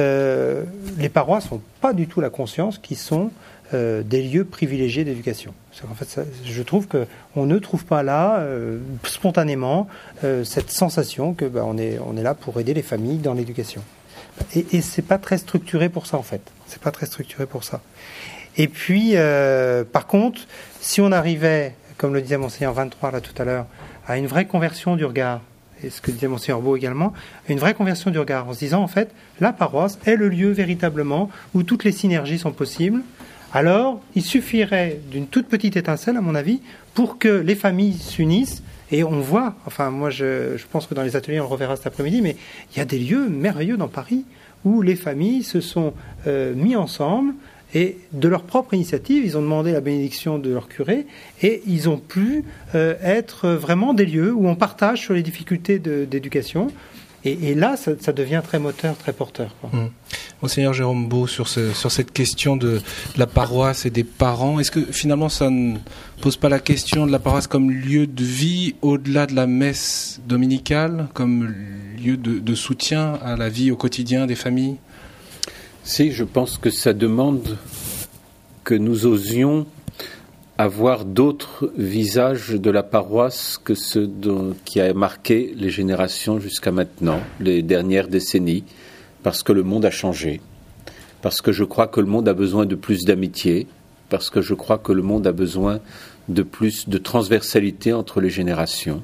euh, 0.00 0.64
les 0.98 1.08
paroisses 1.08 1.50
n'ont 1.50 1.62
pas 1.80 1.92
du 1.92 2.06
tout 2.06 2.20
la 2.20 2.30
conscience 2.30 2.78
qu'ils 2.78 2.96
sont 2.96 3.30
euh, 3.74 4.02
des 4.02 4.22
lieux 4.22 4.44
privilégiés 4.44 5.04
d'éducation. 5.04 5.52
En 5.90 5.94
fait, 5.94 6.20
je 6.44 6.62
trouve 6.62 6.88
que 6.88 7.06
on 7.36 7.46
ne 7.46 7.58
trouve 7.58 7.84
pas 7.84 8.02
là 8.02 8.38
euh, 8.40 8.78
spontanément 9.04 9.86
euh, 10.24 10.42
cette 10.42 10.70
sensation 10.70 11.34
que 11.34 11.44
bah, 11.44 11.62
on 11.64 11.78
est 11.78 11.98
on 12.04 12.16
est 12.16 12.22
là 12.22 12.34
pour 12.34 12.58
aider 12.58 12.74
les 12.74 12.82
familles 12.82 13.18
dans 13.18 13.34
l'éducation. 13.34 13.82
Et, 14.54 14.66
et 14.72 14.80
c'est 14.80 15.02
pas 15.02 15.18
très 15.18 15.38
structuré 15.38 15.88
pour 15.88 16.06
ça 16.06 16.16
en 16.16 16.22
fait. 16.22 16.40
C'est 16.66 16.80
pas 16.80 16.90
très 16.90 17.06
structuré 17.06 17.46
pour 17.46 17.62
ça. 17.62 17.80
Et 18.58 18.66
puis, 18.66 19.12
euh, 19.14 19.84
par 19.84 20.06
contre, 20.06 20.40
si 20.80 21.00
on 21.00 21.12
arrivait, 21.12 21.74
comme 21.96 22.12
le 22.12 22.20
disait 22.20 22.38
monseigneur 22.38 22.72
23 22.72 23.12
là 23.12 23.20
tout 23.20 23.40
à 23.40 23.44
l'heure, 23.44 23.66
à 24.06 24.18
une 24.18 24.26
vraie 24.26 24.46
conversion 24.46 24.96
du 24.96 25.04
regard, 25.04 25.40
et 25.82 25.90
ce 25.90 26.00
que 26.00 26.10
disait 26.10 26.28
monseigneur 26.28 26.60
Beau 26.60 26.76
également, 26.76 27.12
une 27.48 27.58
vraie 27.58 27.74
conversion 27.74 28.10
du 28.10 28.18
regard, 28.18 28.48
en 28.48 28.54
se 28.54 28.58
disant 28.60 28.82
en 28.82 28.88
fait, 28.88 29.10
la 29.40 29.52
paroisse 29.52 29.98
est 30.06 30.16
le 30.16 30.28
lieu 30.28 30.50
véritablement 30.50 31.30
où 31.54 31.62
toutes 31.62 31.84
les 31.84 31.92
synergies 31.92 32.38
sont 32.38 32.52
possibles 32.52 33.02
alors 33.52 34.02
il 34.14 34.22
suffirait 34.22 35.00
d'une 35.10 35.26
toute 35.26 35.48
petite 35.48 35.76
étincelle, 35.76 36.16
à 36.16 36.20
mon 36.20 36.34
avis, 36.34 36.60
pour 36.94 37.18
que 37.18 37.28
les 37.28 37.54
familles 37.54 37.94
s'unissent. 37.94 38.62
Et 38.90 39.04
on 39.04 39.20
voit, 39.20 39.54
enfin 39.66 39.90
moi 39.90 40.10
je, 40.10 40.56
pense 40.70 40.86
que 40.86 40.94
dans 40.94 41.02
les 41.02 41.14
ateliers 41.14 41.40
on 41.40 41.44
le 41.44 41.48
reverra 41.48 41.76
cet 41.76 41.86
après-midi, 41.86 42.22
mais 42.22 42.36
il 42.72 42.78
y 42.78 42.80
a 42.80 42.86
des 42.86 42.98
lieux 42.98 43.28
merveilleux 43.28 43.76
dans 43.76 43.88
Paris 43.88 44.24
où 44.64 44.82
les 44.82 44.96
familles 44.96 45.42
se 45.42 45.60
sont 45.60 45.92
euh, 46.26 46.54
mis 46.54 46.74
ensemble 46.74 47.34
et 47.74 47.98
de 48.12 48.28
leur 48.28 48.42
propre 48.42 48.74
initiative, 48.74 49.24
ils 49.24 49.36
ont 49.36 49.42
demandé 49.42 49.72
la 49.72 49.80
bénédiction 49.80 50.38
de 50.38 50.50
leur 50.50 50.68
curé 50.68 51.06
et 51.42 51.62
ils 51.66 51.88
ont 51.88 51.98
pu 51.98 52.44
euh, 52.74 52.94
être 53.02 53.48
vraiment 53.50 53.94
des 53.94 54.06
lieux 54.06 54.32
où 54.32 54.48
on 54.48 54.54
partage 54.54 55.02
sur 55.02 55.14
les 55.14 55.22
difficultés 55.22 55.78
d'éducation. 55.78 56.68
Et, 57.24 57.54
là, 57.54 57.76
ça, 57.76 58.12
devient 58.12 58.40
très 58.42 58.58
moteur, 58.58 58.96
très 58.96 59.12
porteur. 59.12 59.54
Mmh. 59.72 59.86
Monseigneur 60.40 60.72
Jérôme 60.72 61.08
Beau, 61.08 61.26
sur, 61.26 61.48
ce, 61.48 61.72
sur 61.72 61.90
cette 61.90 62.12
question 62.12 62.56
de, 62.56 62.80
la 63.16 63.26
paroisse 63.26 63.86
et 63.86 63.90
des 63.90 64.04
parents, 64.04 64.60
est-ce 64.60 64.70
que 64.70 64.80
finalement 64.92 65.28
ça 65.28 65.50
ne 65.50 65.76
pose 66.22 66.36
pas 66.36 66.48
la 66.48 66.60
question 66.60 67.06
de 67.06 67.12
la 67.12 67.18
paroisse 67.18 67.48
comme 67.48 67.70
lieu 67.70 68.06
de 68.06 68.22
vie 68.24 68.76
au-delà 68.82 69.26
de 69.26 69.34
la 69.34 69.48
messe 69.48 70.20
dominicale, 70.26 71.08
comme 71.12 71.52
lieu 72.02 72.16
de, 72.16 72.54
soutien 72.54 73.18
à 73.24 73.36
la 73.36 73.48
vie 73.48 73.72
au 73.72 73.76
quotidien 73.76 74.26
des 74.26 74.36
familles? 74.36 74.76
Je 75.90 76.22
pense 76.22 76.58
que 76.58 76.70
ça 76.70 76.92
demande 76.92 77.56
que 78.62 78.74
nous 78.74 79.06
osions 79.06 79.66
avoir 80.56 81.04
d'autres 81.04 81.72
visages 81.76 82.50
de 82.50 82.70
la 82.70 82.84
paroisse 82.84 83.58
que 83.58 83.74
ceux 83.74 84.08
qui 84.64 84.80
a 84.80 84.92
marqué 84.94 85.52
les 85.56 85.70
générations 85.70 86.38
jusqu'à 86.38 86.70
maintenant, 86.70 87.20
les 87.40 87.62
dernières 87.62 88.06
décennies, 88.06 88.64
parce 89.24 89.42
que 89.42 89.52
le 89.52 89.64
monde 89.64 89.86
a 89.86 89.90
changé, 89.90 90.40
parce 91.20 91.40
que 91.40 91.50
je 91.50 91.64
crois 91.64 91.88
que 91.88 92.00
le 92.00 92.06
monde 92.06 92.28
a 92.28 92.34
besoin 92.34 92.64
de 92.64 92.76
plus 92.76 93.04
d'amitié, 93.04 93.66
parce 94.08 94.30
que 94.30 94.40
je 94.40 94.54
crois 94.54 94.78
que 94.78 94.92
le 94.92 95.02
monde 95.02 95.26
a 95.26 95.32
besoin 95.32 95.80
de 96.28 96.42
plus 96.42 96.88
de 96.88 96.98
transversalité 96.98 97.92
entre 97.92 98.20
les 98.20 98.30
générations. 98.30 99.02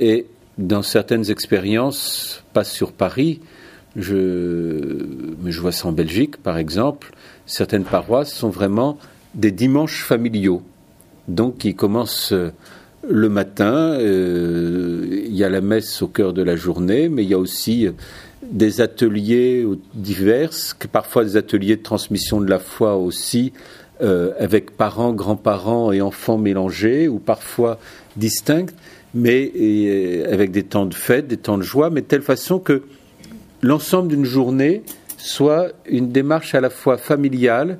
Et 0.00 0.26
dans 0.58 0.82
certaines 0.82 1.30
expériences, 1.30 2.42
pas 2.52 2.64
sur 2.64 2.92
Paris, 2.92 3.40
je, 3.96 5.60
vois 5.60 5.72
ça 5.72 5.88
en 5.88 5.92
Belgique 5.92 6.36
par 6.38 6.58
exemple, 6.58 7.12
certaines 7.46 7.84
paroisses 7.84 8.32
sont 8.32 8.48
vraiment 8.48 8.98
des 9.34 9.50
dimanches 9.50 10.04
familiaux, 10.04 10.62
donc 11.28 11.58
qui 11.58 11.74
commencent 11.74 12.32
euh, 12.32 12.50
le 13.08 13.28
matin. 13.28 13.94
Euh, 13.98 15.06
il 15.26 15.34
y 15.34 15.44
a 15.44 15.48
la 15.48 15.60
messe 15.60 16.02
au 16.02 16.08
cœur 16.08 16.32
de 16.32 16.42
la 16.42 16.56
journée, 16.56 17.08
mais 17.08 17.22
il 17.22 17.30
y 17.30 17.34
a 17.34 17.38
aussi 17.38 17.86
euh, 17.86 17.92
des 18.50 18.80
ateliers 18.80 19.66
divers, 19.94 20.50
parfois 20.90 21.24
des 21.24 21.36
ateliers 21.36 21.76
de 21.76 21.82
transmission 21.82 22.40
de 22.40 22.50
la 22.50 22.58
foi 22.58 22.96
aussi, 22.96 23.52
avec 24.00 24.76
parents, 24.76 25.12
grands-parents 25.12 25.92
et 25.92 26.00
enfants 26.00 26.36
mélangés, 26.36 27.06
ou 27.06 27.20
parfois 27.20 27.78
distincts, 28.16 28.74
mais 29.14 30.24
avec 30.28 30.50
des 30.50 30.64
temps 30.64 30.86
de 30.86 30.94
fête, 30.94 31.28
des 31.28 31.36
temps 31.36 31.56
de 31.56 31.62
joie, 31.62 31.88
mais 31.88 32.00
de 32.00 32.06
telle 32.06 32.22
façon 32.22 32.58
que 32.58 32.82
l'ensemble 33.62 34.08
d'une 34.08 34.24
journée 34.24 34.82
soit 35.16 35.68
une 35.86 36.10
démarche 36.10 36.54
à 36.54 36.60
la 36.60 36.70
fois 36.70 36.98
familiale 36.98 37.78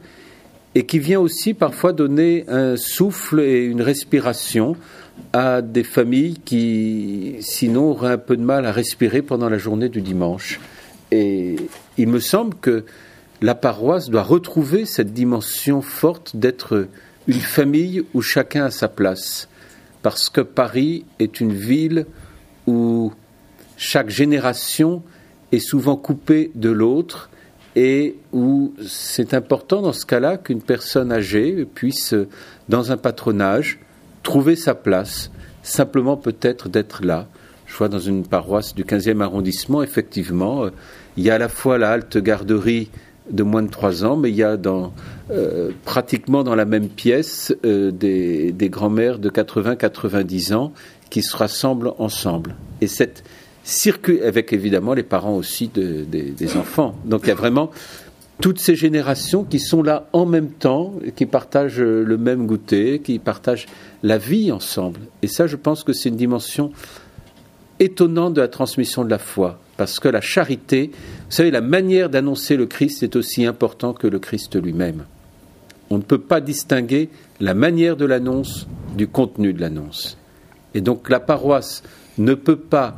et 0.74 0.86
qui 0.86 0.98
vient 0.98 1.20
aussi 1.20 1.52
parfois 1.54 1.92
donner 1.92 2.44
un 2.48 2.76
souffle 2.76 3.40
et 3.40 3.64
une 3.64 3.82
respiration 3.82 4.76
à 5.32 5.60
des 5.60 5.84
familles 5.84 6.38
qui, 6.44 7.36
sinon, 7.40 7.90
auraient 7.90 8.12
un 8.12 8.18
peu 8.18 8.36
de 8.36 8.42
mal 8.42 8.64
à 8.64 8.72
respirer 8.72 9.20
pendant 9.20 9.50
la 9.50 9.58
journée 9.58 9.90
du 9.90 10.00
dimanche. 10.00 10.60
Et 11.10 11.56
il 11.98 12.08
me 12.08 12.20
semble 12.20 12.54
que 12.54 12.84
la 13.42 13.54
paroisse 13.54 14.08
doit 14.08 14.22
retrouver 14.22 14.86
cette 14.86 15.12
dimension 15.12 15.82
forte 15.82 16.36
d'être 16.36 16.88
une 17.26 17.34
famille 17.34 18.04
où 18.14 18.22
chacun 18.22 18.64
a 18.64 18.70
sa 18.70 18.88
place. 18.88 19.48
Parce 20.00 20.30
que 20.30 20.40
Paris 20.40 21.04
est 21.18 21.40
une 21.40 21.52
ville 21.52 22.06
où 22.66 23.12
chaque 23.76 24.08
génération 24.08 25.02
est 25.52 25.60
souvent 25.60 25.96
coupée 25.96 26.50
de 26.54 26.70
l'autre 26.70 27.30
et 27.76 28.16
où 28.32 28.74
c'est 28.86 29.34
important 29.34 29.80
dans 29.80 29.92
ce 29.92 30.04
cas-là 30.04 30.36
qu'une 30.36 30.60
personne 30.60 31.12
âgée 31.12 31.64
puisse, 31.64 32.14
dans 32.68 32.92
un 32.92 32.96
patronage, 32.96 33.78
trouver 34.22 34.56
sa 34.56 34.74
place, 34.74 35.30
simplement 35.62 36.16
peut-être 36.16 36.68
d'être 36.68 37.04
là. 37.04 37.28
Je 37.66 37.76
vois 37.76 37.88
dans 37.88 37.98
une 37.98 38.26
paroisse 38.26 38.74
du 38.74 38.84
15e 38.84 39.22
arrondissement, 39.22 39.82
effectivement, 39.82 40.64
euh, 40.64 40.70
il 41.16 41.24
y 41.24 41.30
a 41.30 41.36
à 41.36 41.38
la 41.38 41.48
fois 41.48 41.78
la 41.78 41.92
halte 41.92 42.18
garderie 42.18 42.90
de 43.30 43.42
moins 43.42 43.62
de 43.62 43.70
3 43.70 44.04
ans, 44.04 44.16
mais 44.16 44.30
il 44.30 44.36
y 44.36 44.42
a 44.42 44.56
dans, 44.56 44.92
euh, 45.30 45.70
pratiquement 45.84 46.42
dans 46.42 46.54
la 46.54 46.64
même 46.64 46.88
pièce 46.88 47.54
euh, 47.64 47.90
des, 47.90 48.52
des 48.52 48.68
grands-mères 48.68 49.18
de 49.18 49.30
80-90 49.30 50.54
ans 50.54 50.72
qui 51.08 51.22
se 51.22 51.36
rassemblent 51.36 51.92
ensemble. 51.98 52.56
Et 52.80 52.86
cette 52.86 53.24
circuit 53.64 54.20
avec 54.22 54.52
évidemment 54.52 54.94
les 54.94 55.02
parents 55.02 55.36
aussi 55.36 55.68
de, 55.68 56.04
de, 56.04 56.30
des 56.36 56.56
enfants. 56.56 56.94
Donc 57.04 57.22
il 57.24 57.28
y 57.28 57.32
a 57.32 57.36
vraiment 57.36 57.70
toutes 58.40 58.58
ces 58.58 58.74
générations 58.74 59.44
qui 59.44 59.60
sont 59.60 59.82
là 59.82 60.08
en 60.12 60.26
même 60.26 60.50
temps, 60.50 60.94
qui 61.14 61.26
partagent 61.26 61.80
le 61.80 62.18
même 62.18 62.46
goûter, 62.46 62.98
qui 62.98 63.18
partagent 63.20 63.66
la 64.02 64.18
vie 64.18 64.50
ensemble. 64.50 65.00
Et 65.22 65.28
ça, 65.28 65.46
je 65.46 65.56
pense 65.56 65.84
que 65.84 65.92
c'est 65.92 66.08
une 66.08 66.16
dimension 66.16 66.72
étonnante 67.78 68.34
de 68.34 68.40
la 68.40 68.48
transmission 68.48 69.04
de 69.04 69.10
la 69.10 69.18
foi, 69.18 69.60
parce 69.76 70.00
que 70.00 70.08
la 70.08 70.20
charité, 70.20 70.90
vous 70.92 71.30
savez, 71.30 71.50
la 71.50 71.60
manière 71.60 72.10
d'annoncer 72.10 72.56
le 72.56 72.66
Christ 72.66 73.02
est 73.02 73.16
aussi 73.16 73.44
important 73.44 73.92
que 73.92 74.06
le 74.06 74.18
Christ 74.18 74.60
lui-même. 74.60 75.04
On 75.90 75.98
ne 75.98 76.02
peut 76.02 76.20
pas 76.20 76.40
distinguer 76.40 77.10
la 77.40 77.54
manière 77.54 77.96
de 77.96 78.06
l'annonce 78.06 78.66
du 78.96 79.06
contenu 79.06 79.52
de 79.52 79.60
l'annonce. 79.60 80.16
Et 80.74 80.80
donc 80.80 81.10
la 81.10 81.20
paroisse 81.20 81.82
ne 82.18 82.34
peut 82.34 82.56
pas 82.56 82.96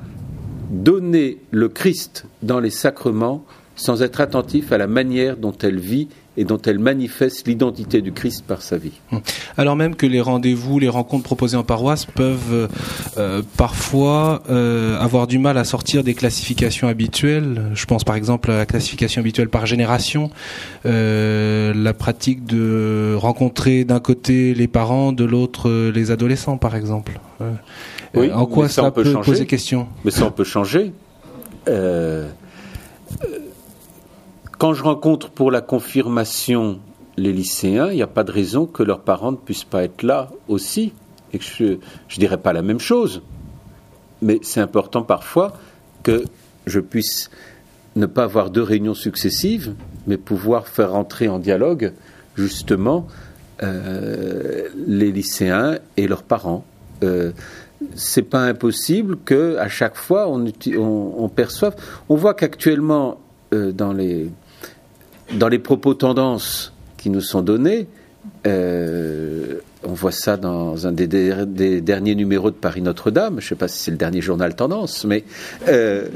donner 0.83 1.38
le 1.50 1.69
Christ 1.69 2.26
dans 2.43 2.61
les 2.61 2.71
sacrements 2.71 3.45
sans 3.76 4.02
être 4.02 4.21
attentif 4.21 4.73
à 4.73 4.78
la 4.78 4.87
manière 4.87 5.37
dont 5.37 5.54
elle 5.62 5.78
vit 5.78 6.09
et 6.37 6.45
dont 6.45 6.61
elle 6.66 6.78
manifeste 6.78 7.47
l'identité 7.47 8.02
du 8.02 8.12
Christ 8.12 8.45
par 8.47 8.62
sa 8.62 8.76
vie. 8.76 9.00
Hum. 9.12 9.21
Alors 9.57 9.76
même 9.76 9.95
que 9.95 10.07
les 10.07 10.21
rendez-vous, 10.21 10.78
les 10.78 10.88
rencontres 10.88 11.23
proposées 11.23 11.57
en 11.57 11.62
paroisse 11.62 12.07
peuvent 12.07 12.52
euh, 12.52 12.69
euh, 13.19 13.43
parfois 13.57 14.43
euh, 14.50 14.99
avoir 14.99 15.26
du 15.26 15.38
mal 15.38 15.59
à 15.59 15.64
sortir 15.64 16.02
des 16.02 16.14
classifications 16.14 16.88
habituelles. 16.88 17.71
Je 17.75 17.85
pense 17.87 18.04
par 18.04 18.16
exemple 18.16 18.50
à 18.50 18.59
la 18.59 18.66
classification 18.66 19.21
habituelle 19.21 19.49
par 19.49 19.66
génération, 19.66 20.31
la 20.85 21.93
pratique 21.97 22.45
de 22.45 23.14
rencontrer 23.16 23.85
d'un 23.85 24.00
côté 24.00 24.54
les 24.54 24.69
parents, 24.69 25.12
de 25.12 25.25
l'autre 25.25 25.71
les 25.90 26.11
adolescents 26.11 26.57
par 26.57 26.75
exemple. 26.75 27.21
Oui, 28.14 28.33
en 28.33 28.47
quoi 28.47 28.68
ça, 28.68 28.90
peut, 28.90 29.04
poser 29.23 29.47
question 29.47 29.88
Mais 30.04 30.11
ça 30.11 30.26
on 30.26 30.30
peut 30.30 30.44
changer. 30.44 30.92
Quand 34.59 34.73
je 34.73 34.83
rencontre 34.83 35.30
pour 35.30 35.50
la 35.50 35.61
confirmation 35.61 36.78
les 37.16 37.33
lycéens, 37.33 37.90
il 37.90 37.97
n'y 37.97 38.02
a 38.02 38.06
pas 38.06 38.25
de 38.25 38.33
raison 38.33 38.66
que 38.66 38.83
leurs 38.83 39.00
parents 39.00 39.33
ne 39.33 39.37
puissent 39.37 39.64
pas 39.64 39.85
être 39.85 40.02
là 40.02 40.30
aussi. 40.49 40.92
Et 41.33 41.38
que 41.38 41.44
je 41.44 41.64
ne 41.64 41.78
dirais 42.18 42.38
pas 42.38 42.52
la 42.52 42.62
même 42.62 42.78
chose. 42.78 43.23
Mais 44.23 44.38
c'est 44.42 44.61
important 44.61 45.02
parfois 45.02 45.56
que 46.02 46.25
je 46.66 46.80
puisse 46.80 47.30
ne 47.97 48.06
pas 48.06 48.25
avoir 48.25 48.50
deux 48.50 48.62
réunions 48.62 48.94
successives, 48.94 49.75
mais 50.06 50.16
pouvoir 50.16 50.68
faire 50.68 50.92
rentrer 50.92 51.28
en 51.28 51.38
dialogue 51.38 51.92
justement 52.37 53.06
euh, 53.62 54.68
les 54.87 55.12
lycéens 55.12 55.78
et 55.97 56.06
leurs 56.06 56.23
parents. 56.23 56.64
Euh, 57.02 57.33
c'est 57.95 58.23
pas 58.23 58.40
impossible 58.40 59.19
que 59.25 59.57
à 59.59 59.69
chaque 59.69 59.97
fois 59.97 60.28
on, 60.28 60.45
on, 60.76 61.28
perçoive. 61.28 61.75
On 62.09 62.16
voit 62.16 62.35
qu'actuellement 62.35 63.21
euh, 63.52 63.73
dans 63.73 63.93
les 63.93 64.31
dans 65.38 65.49
les 65.49 65.59
propos 65.59 65.95
tendances 65.95 66.73
qui 66.97 67.11
nous 67.11 67.21
sont 67.21 67.43
donnés, 67.43 67.87
euh, 68.47 69.61
on 69.83 69.93
voit 69.93 70.12
ça 70.12 70.37
dans 70.37 70.87
un 70.87 70.93
des, 70.93 71.81
derniers 71.81 72.14
numéros 72.14 72.50
de 72.50 72.57
Paris 72.57 72.83
Notre-Dame. 72.83 73.40
Je 73.40 73.47
ne 73.47 73.49
sais 73.50 73.54
pas 73.54 73.69
si 73.69 73.78
c'est 73.78 73.90
le 73.90 73.97
dernier 73.97 74.21
journal 74.21 74.54
tendance, 74.54 75.04
mais, 75.04 75.25
euh, 75.69 76.07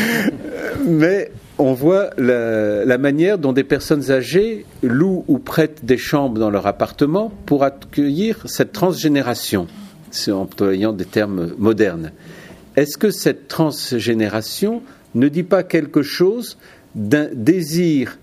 mais 0.86 1.32
on 1.58 1.72
voit 1.72 2.10
la, 2.18 2.84
la, 2.84 2.98
manière 2.98 3.38
dont 3.38 3.52
des 3.52 3.64
personnes 3.64 4.10
âgées 4.10 4.64
louent 4.82 5.24
ou 5.28 5.38
prêtent 5.38 5.84
des 5.84 5.98
chambres 5.98 6.38
dans 6.38 6.50
leur 6.50 6.66
appartement 6.66 7.32
pour 7.46 7.64
accueillir 7.64 8.42
cette 8.46 8.72
transgénération, 8.72 9.66
en 10.28 10.42
employant 10.42 10.92
des 10.92 11.04
termes 11.04 11.54
modernes. 11.58 12.12
Est-ce 12.76 12.98
que 12.98 13.10
cette 13.10 13.48
transgénération 13.48 14.82
ne 15.14 15.28
dit 15.28 15.44
pas 15.44 15.62
quelque 15.62 16.02
chose 16.02 16.58
d'un 16.94 17.28
désir 17.32 18.18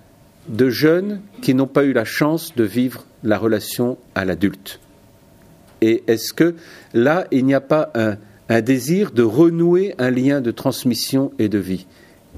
de 0.48 0.70
jeunes 0.70 1.22
qui 1.42 1.54
n'ont 1.54 1.68
pas 1.68 1.84
eu 1.84 1.94
la 1.94 2.06
chance 2.06 2.56
de 2.56 2.64
vivre 2.64 3.06
la 3.24 3.38
relation 3.38 3.98
à 4.16 4.26
l'adulte? 4.26 4.80
Et 5.82 6.04
est-ce 6.08 6.34
que 6.34 6.56
là, 6.94 7.28
il 7.32 7.46
n'y 7.46 7.54
a 7.54 7.62
pas 7.62 7.92
un, 7.96 8.18
désir 8.62 9.12
de 9.12 9.24
renouer 9.24 9.96
un 9.98 10.12
lien 10.12 10.42
de 10.42 10.52
transmission 10.52 11.32
et 11.40 11.50
de 11.50 11.58
vie? 11.58 11.88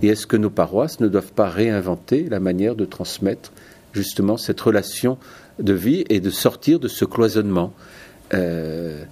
Et 0.02 0.08
est-ce 0.08 0.28
que 0.28 0.38
nos 0.38 0.50
paroisses 0.50 1.00
ne 1.00 1.08
doivent 1.08 1.34
pas 1.34 1.50
réinventer 1.50 2.28
la 2.30 2.40
manière 2.40 2.76
de 2.76 2.86
transmettre 2.86 3.52
justement 3.94 4.38
cette 4.38 4.62
relation 4.62 5.18
de 5.60 5.74
vie 5.74 6.06
et 6.10 6.20
de 6.20 6.30
sortir 6.30 6.80
de 6.80 6.88
ce 6.88 7.06
cloisonnement? 7.06 7.74
Euh, 8.34 9.04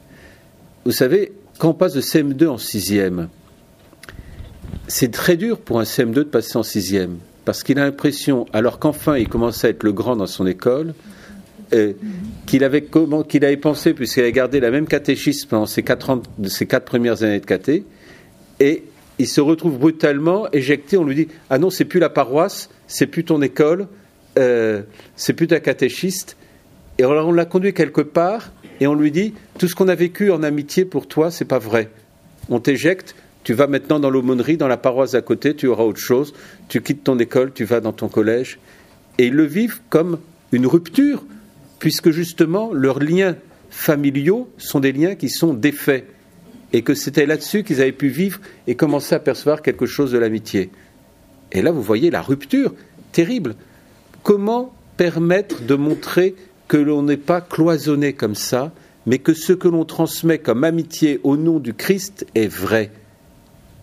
Vous 0.85 0.91
savez, 0.91 1.31
quand 1.59 1.69
on 1.69 1.73
passe 1.73 1.93
de 1.93 2.01
CM2 2.01 2.47
en 2.47 2.55
6e, 2.55 3.27
c'est 4.87 5.11
très 5.11 5.37
dur 5.37 5.59
pour 5.59 5.79
un 5.79 5.83
CM2 5.83 6.13
de 6.13 6.23
passer 6.23 6.57
en 6.57 6.61
6e 6.61 7.17
parce 7.45 7.63
qu'il 7.63 7.79
a 7.79 7.83
l'impression, 7.83 8.45
alors 8.53 8.79
qu'enfin 8.79 9.17
il 9.17 9.27
commençait 9.27 9.67
à 9.67 9.69
être 9.71 9.83
le 9.83 9.91
grand 9.91 10.15
dans 10.15 10.27
son 10.27 10.45
école, 10.45 10.93
euh, 11.73 11.93
qu'il 12.45 12.63
avait, 12.63 12.87
qu'il 13.27 13.45
avait 13.45 13.57
pensé, 13.57 13.93
puisqu'il 13.93 14.21
avait 14.21 14.31
gardé 14.31 14.59
la 14.59 14.71
même 14.71 14.87
catéchisme 14.87 15.49
pendant 15.49 15.65
ses 15.65 15.83
quatre, 15.83 16.21
ses 16.45 16.65
quatre 16.65 16.85
premières 16.85 17.23
années 17.23 17.39
de 17.39 17.45
caté, 17.45 17.85
et 18.59 18.83
il 19.19 19.27
se 19.27 19.41
retrouve 19.41 19.77
brutalement 19.77 20.51
éjecté. 20.51 20.97
On 20.97 21.03
lui 21.03 21.15
dit 21.15 21.27
Ah 21.49 21.57
non, 21.57 21.69
c'est 21.69 21.85
plus 21.85 21.99
la 21.99 22.09
paroisse, 22.09 22.69
c'est 22.87 23.07
plus 23.07 23.23
ton 23.23 23.41
école, 23.41 23.87
euh, 24.37 24.81
c'est 25.15 25.33
plus 25.33 25.47
ta 25.47 25.59
catéchiste. 25.59 26.37
Et 27.01 27.05
on 27.05 27.31
l'a 27.31 27.45
conduit 27.45 27.73
quelque 27.73 28.01
part 28.01 28.51
et 28.79 28.85
on 28.85 28.93
lui 28.93 29.09
dit 29.09 29.33
Tout 29.57 29.67
ce 29.67 29.73
qu'on 29.73 29.87
a 29.87 29.95
vécu 29.95 30.29
en 30.29 30.43
amitié 30.43 30.85
pour 30.85 31.07
toi, 31.07 31.31
c'est 31.31 31.45
pas 31.45 31.57
vrai. 31.57 31.89
On 32.47 32.59
t'éjecte, 32.59 33.15
tu 33.43 33.53
vas 33.53 33.65
maintenant 33.65 33.99
dans 33.99 34.11
l'aumônerie, 34.11 34.55
dans 34.55 34.67
la 34.67 34.77
paroisse 34.77 35.15
à 35.15 35.23
côté, 35.23 35.55
tu 35.55 35.65
auras 35.65 35.83
autre 35.83 35.99
chose. 35.99 36.31
Tu 36.69 36.79
quittes 36.83 37.03
ton 37.03 37.17
école, 37.17 37.53
tu 37.53 37.63
vas 37.63 37.79
dans 37.79 37.91
ton 37.91 38.07
collège. 38.07 38.59
Et 39.17 39.25
ils 39.25 39.33
le 39.33 39.45
vivent 39.45 39.79
comme 39.89 40.19
une 40.51 40.67
rupture, 40.67 41.25
puisque 41.79 42.11
justement 42.11 42.71
leurs 42.71 42.99
liens 42.99 43.35
familiaux 43.71 44.47
sont 44.59 44.79
des 44.79 44.91
liens 44.91 45.15
qui 45.15 45.29
sont 45.29 45.55
défaits. 45.55 46.05
Et 46.71 46.83
que 46.83 46.93
c'était 46.93 47.25
là-dessus 47.25 47.63
qu'ils 47.63 47.81
avaient 47.81 47.91
pu 47.93 48.09
vivre 48.09 48.39
et 48.67 48.75
commencer 48.75 49.15
à 49.15 49.19
percevoir 49.19 49.63
quelque 49.63 49.87
chose 49.87 50.11
de 50.11 50.19
l'amitié. 50.19 50.69
Et 51.51 51.63
là, 51.63 51.71
vous 51.71 51.81
voyez 51.81 52.11
la 52.11 52.21
rupture 52.21 52.75
terrible. 53.11 53.55
Comment 54.21 54.71
permettre 54.97 55.63
de 55.63 55.73
montrer 55.73 56.35
que 56.71 56.77
l'on 56.77 57.03
n'est 57.03 57.17
pas 57.17 57.41
cloisonné 57.41 58.13
comme 58.13 58.33
ça, 58.33 58.71
mais 59.05 59.19
que 59.19 59.33
ce 59.33 59.51
que 59.51 59.67
l'on 59.67 59.83
transmet 59.83 60.39
comme 60.39 60.63
amitié 60.63 61.19
au 61.23 61.35
nom 61.35 61.59
du 61.59 61.73
Christ 61.73 62.25
est 62.33 62.47
vrai 62.47 62.91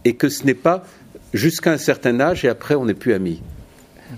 et 0.06 0.16
que 0.16 0.30
ce 0.30 0.46
n'est 0.46 0.54
pas 0.54 0.86
jusqu'à 1.34 1.72
un 1.72 1.76
certain 1.76 2.18
âge 2.18 2.46
et 2.46 2.48
après 2.48 2.76
on 2.76 2.86
n'est 2.86 2.94
plus 2.94 3.12
amis. 3.12 3.42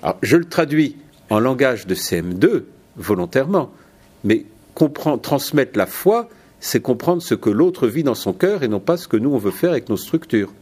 Alors, 0.05 0.19
je 0.23 0.37
le 0.37 0.45
traduis 0.45 0.95
en 1.31 1.41
langage 1.41 1.89
de 1.89 1.97
CM2 1.97 2.63
volontairement, 2.97 3.73
mais 4.23 4.47
comprendre, 4.77 5.21
transmettre 5.21 5.77
la 5.77 5.87
foi, 5.87 6.29
c'est 6.61 6.79
comprendre 6.79 7.23
ce 7.23 7.35
que 7.35 7.51
l'autre 7.51 7.89
vit 7.89 8.05
dans 8.05 8.15
son 8.15 8.33
cœur 8.33 8.63
et 8.63 8.69
non 8.69 8.79
pas 8.79 8.97
ce 8.97 9.09
que 9.09 9.17
nous 9.17 9.31
on 9.31 9.39
veut 9.39 9.51
faire 9.51 9.73
avec 9.73 9.89
nos 9.89 9.97
structures. 9.97 10.55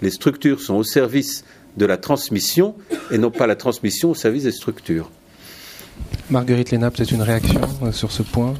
Les 0.00 0.10
structures 0.10 0.62
sont 0.62 0.76
au 0.76 0.84
service 0.84 1.44
de 1.76 1.84
la 1.84 1.98
transmission 1.98 2.76
et 3.10 3.18
non 3.18 3.30
pas 3.30 3.46
la 3.46 3.56
transmission 3.56 4.12
au 4.12 4.14
service 4.14 4.44
des 4.44 4.52
structures. 4.52 5.10
Marguerite 6.30 6.70
Léna, 6.70 6.90
peut-être 6.90 7.12
une 7.12 7.22
réaction 7.22 7.60
euh, 7.82 7.92
sur 7.92 8.12
ce 8.12 8.22
point. 8.22 8.54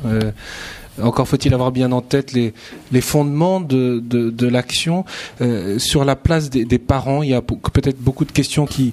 Encore 1.01 1.27
faut-il 1.27 1.55
avoir 1.55 1.73
bien 1.73 1.91
en 1.93 2.03
tête 2.03 2.33
les, 2.33 2.53
les 2.91 3.01
fondements 3.01 3.61
de, 3.61 4.03
de, 4.05 4.47
l'action 4.47 5.07
euh, 5.41 5.79
sur 5.79 6.05
la 6.05 6.17
place 6.17 6.51
des, 6.51 6.79
parents. 6.79 7.23
Il 7.23 7.31
y 7.31 7.35
a 7.35 7.41
peut-être 7.41 7.99
beaucoup 7.99 8.27
de 8.27 8.33
questions 8.33 8.67
qui, 8.67 8.93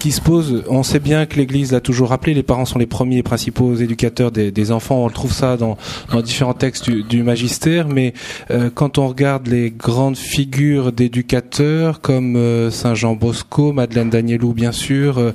qui 0.00 0.10
se 0.10 0.20
posent. 0.20 0.64
On 0.68 0.82
sait 0.82 0.98
bien 0.98 1.26
que 1.26 1.36
l'Église 1.36 1.70
l'a 1.70 1.80
toujours 1.80 2.08
rappelé, 2.08 2.34
les 2.34 2.42
parents 2.42 2.64
sont 2.64 2.80
les 2.80 2.86
premiers 2.86 3.18
et 3.18 3.22
principaux 3.22 3.76
éducateurs 3.76 4.32
des, 4.32 4.72
enfants. 4.72 5.04
On 5.04 5.06
le 5.06 5.12
trouve 5.12 5.32
ça 5.32 5.56
dans, 5.56 5.76
dans 6.10 6.20
différents 6.20 6.54
textes 6.54 6.90
du, 6.90 7.22
magistère. 7.22 7.86
Mais 7.88 8.12
euh, 8.50 8.68
quand 8.74 8.98
on 8.98 9.06
regarde 9.06 9.46
les 9.46 9.70
grandes 9.70 10.16
figures 10.16 10.90
d'éducateurs 10.90 12.00
comme 12.00 12.34
euh, 12.34 12.70
Saint 12.72 12.94
Jean 12.94 13.14
Bosco, 13.14 13.72
Madeleine 13.72 14.10
Danielou 14.10 14.52
bien 14.52 14.72
sûr, 14.72 15.32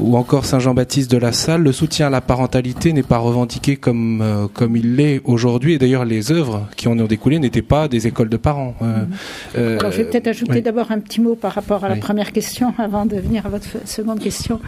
ou 0.00 0.16
encore 0.18 0.44
Saint 0.44 0.58
Jean-Baptiste 0.58 1.10
de 1.10 1.16
la 1.16 1.32
Salle, 1.32 1.62
le 1.62 1.72
soutien 1.72 2.08
à 2.08 2.10
la 2.10 2.20
parentalité 2.20 2.92
n'est 2.92 3.02
pas 3.02 3.18
revendiqué 3.18 3.76
comme, 3.76 4.48
comme 4.52 4.76
il 4.76 4.96
l'est 4.96 5.22
aujourd'hui 5.24 5.45
aujourd'hui, 5.46 5.74
et 5.74 5.78
d'ailleurs 5.78 6.04
les 6.04 6.32
œuvres 6.32 6.68
qui 6.76 6.88
en 6.88 6.98
ont 6.98 7.06
découlé 7.06 7.38
n'étaient 7.38 7.62
pas 7.62 7.88
des 7.88 8.06
écoles 8.06 8.28
de 8.28 8.36
parents. 8.36 8.74
Euh, 8.82 8.84
mhm. 8.84 9.08
euh, 9.56 9.78
Alors 9.78 9.92
je 9.92 9.98
vais 9.98 10.04
peut-être 10.04 10.28
ajouter 10.28 10.60
d'abord 10.60 10.90
un 10.90 11.00
petit 11.00 11.20
mot 11.20 11.34
par 11.34 11.52
rapport 11.52 11.84
à 11.84 11.88
la 11.88 11.96
première 11.96 12.32
question, 12.32 12.74
avant 12.78 13.06
de 13.06 13.16
venir 13.16 13.46
à 13.46 13.48
votre 13.48 13.86
seconde 13.86 14.20
question. 14.20 14.60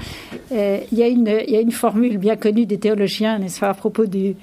Euh, 0.53 0.79
il, 0.93 0.99
y 0.99 1.03
a 1.03 1.09
une, 1.09 1.29
il 1.47 1.53
y 1.53 1.57
a 1.57 1.61
une 1.61 1.73
formule 1.73 2.19
bien 2.19 2.37
connue 2.37 2.67
des 2.67 2.79
théologiens, 2.79 3.39
n'est-ce 3.39 3.61
pas, 3.61 3.71
à 3.71 3.75
propos 3.75 4.07
du, 4.07 4.35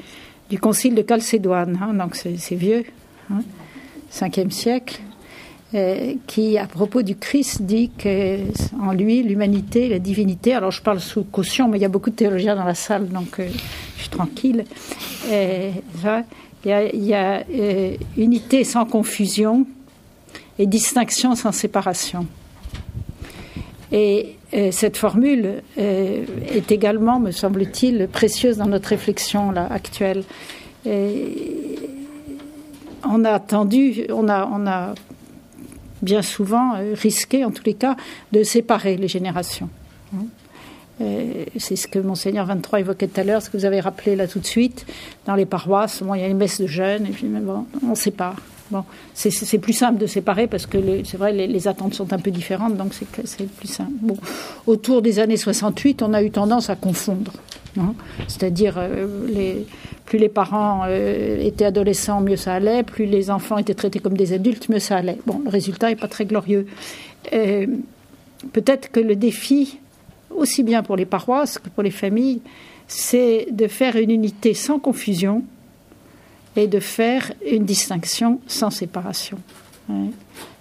du 0.50 0.60
concile 0.60 0.96
de 0.96 1.04
Chalcédoine, 1.08 1.80
hein, 1.82 1.94
donc 1.94 2.16
c'est 2.16 2.56
vieux, 2.56 2.84
hein, 3.32 3.42
5e 4.12 4.52
siècle. 4.52 5.02
Qui, 6.28 6.58
à 6.58 6.68
propos 6.68 7.02
du 7.02 7.18
Christ, 7.18 7.64
dit 7.64 7.92
qu'en 8.02 8.94
lui, 8.94 9.24
l'humanité, 9.24 9.90
la 9.90 10.00
divinité, 10.00 10.54
alors 10.54 10.72
je 10.72 10.82
parle 10.82 11.02
sous 11.02 11.24
caution, 11.24 11.68
mais 11.68 11.78
il 11.78 11.82
y 11.82 11.86
a 11.86 11.90
beaucoup 11.90 12.12
de 12.12 12.16
théologiens 12.16 12.56
dans 12.56 12.64
la 12.64 12.76
salle, 12.76 13.10
donc 13.10 13.40
je 13.40 14.02
suis 14.02 14.10
tranquille. 14.10 14.64
il 16.66 17.06
y 17.06 17.14
a, 17.14 17.44
euh, 17.54 17.96
unité 18.18 18.64
sans 18.64 18.86
confusion 18.86 19.68
et 20.58 20.66
distinction 20.66 21.36
sans 21.36 21.52
séparation. 21.52 22.26
Et 23.92 24.38
euh, 24.54 24.72
cette 24.72 24.96
formule 24.98 25.62
euh, 25.78 26.26
est 26.50 26.72
également, 26.72 27.20
me 27.20 27.30
semble-t-il, 27.32 28.08
précieuse 28.08 28.58
dans 28.58 28.68
notre 28.68 28.90
réflexion 28.90 29.54
actuelle. 29.56 30.24
on 30.86 30.92
a 33.24 33.32
attendu, 33.32 34.08
on 34.10 34.28
a 34.28 34.96
bien 36.02 36.22
souvent 36.22 36.74
risqué, 36.94 37.46
en 37.46 37.52
tous 37.52 37.64
les 37.66 37.74
cas, 37.74 37.96
de 38.32 38.44
séparer 38.44 38.98
les 38.98 39.08
générations. 39.08 39.70
Hein. 40.16 40.26
c'est 41.58 41.76
ce 41.76 41.88
que 41.88 42.00
Monseigneur 42.00 42.46
23 42.46 42.80
évoquait 42.80 43.08
tout 43.08 43.20
à 43.20 43.24
l'heure, 43.24 43.42
ce 43.42 43.50
que 43.50 43.58
vous 43.58 43.66
avez 43.66 43.80
rappelé 43.80 44.16
là 44.16 44.28
tout 44.28 44.40
de 44.40 44.46
suite. 44.46 44.86
Dans 45.26 45.36
les 45.36 45.46
paroisses, 45.46 46.04
bon, 46.04 46.14
il 46.14 46.22
y 46.22 46.24
a 46.24 46.28
une 46.28 46.38
messe 46.38 46.62
de 46.62 46.68
jeunes, 46.68 47.06
et 47.06 47.10
puis 47.10 47.28
on 47.88 47.96
sépare. 47.96 48.36
Bon, 48.72 48.84
c'est 49.14 49.60
plus 49.60 49.74
simple 49.74 50.00
de 50.00 50.08
séparer 50.08 50.48
parce 50.48 50.66
que 50.66 51.04
c'est 51.04 51.18
vrai, 51.18 51.34
les, 51.34 51.68
attentes 51.68 51.94
sont 51.94 52.12
un 52.14 52.18
peu 52.18 52.32
différentes, 52.32 52.76
donc 52.76 52.94
c'est 52.94 53.48
plus 53.48 53.68
simple. 53.68 53.92
Bon, 54.02 54.18
autour 54.66 55.04
des 55.04 55.20
années 55.20 55.38
68, 55.38 56.02
on 56.02 56.14
a 56.14 56.24
eu 56.24 56.32
tendance 56.32 56.72
à 56.72 56.76
confondre. 56.76 57.32
Hein. 57.78 57.94
C'est-à-dire, 58.28 58.76
euh, 58.78 59.28
les, 59.28 59.68
plus 60.06 60.20
les 60.20 60.30
parents 60.30 60.84
euh, 60.88 61.40
étaient 61.42 61.66
adolescents, 61.66 62.22
mieux 62.22 62.36
ça 62.36 62.54
allait, 62.54 62.84
plus 62.84 63.06
les 63.06 63.32
enfants 63.32 63.58
étaient 63.58 63.74
traités 63.74 64.00
comme 64.00 64.16
des 64.16 64.34
adultes, 64.34 64.70
mieux 64.70 64.80
ça 64.80 64.98
allait. 64.98 65.18
Bon, 65.26 65.42
le 65.44 65.50
résultat 65.50 65.90
n'est 65.90 65.96
pas 65.96 66.08
très 66.08 66.26
glorieux. 66.26 66.68
Euh, 67.34 67.66
peut-être 68.54 68.92
que 68.92 69.00
le 69.00 69.16
défi, 69.16 69.80
aussi 70.30 70.64
bien 70.64 70.84
pour 70.84 70.96
les 70.96 71.06
paroisses 71.06 71.58
que 71.58 71.70
pour 71.70 71.84
les 71.84 71.92
familles, 71.92 72.42
c'est 72.88 73.48
de 73.52 73.68
faire 73.68 73.96
une 73.96 74.12
unité 74.12 74.54
sans 74.54 74.80
confusion 74.80 75.44
et 76.56 76.68
de 76.68 76.80
faire 76.80 77.34
une 77.50 77.66
distinction 77.66 78.40
sans 78.48 78.70
séparation. 78.70 79.40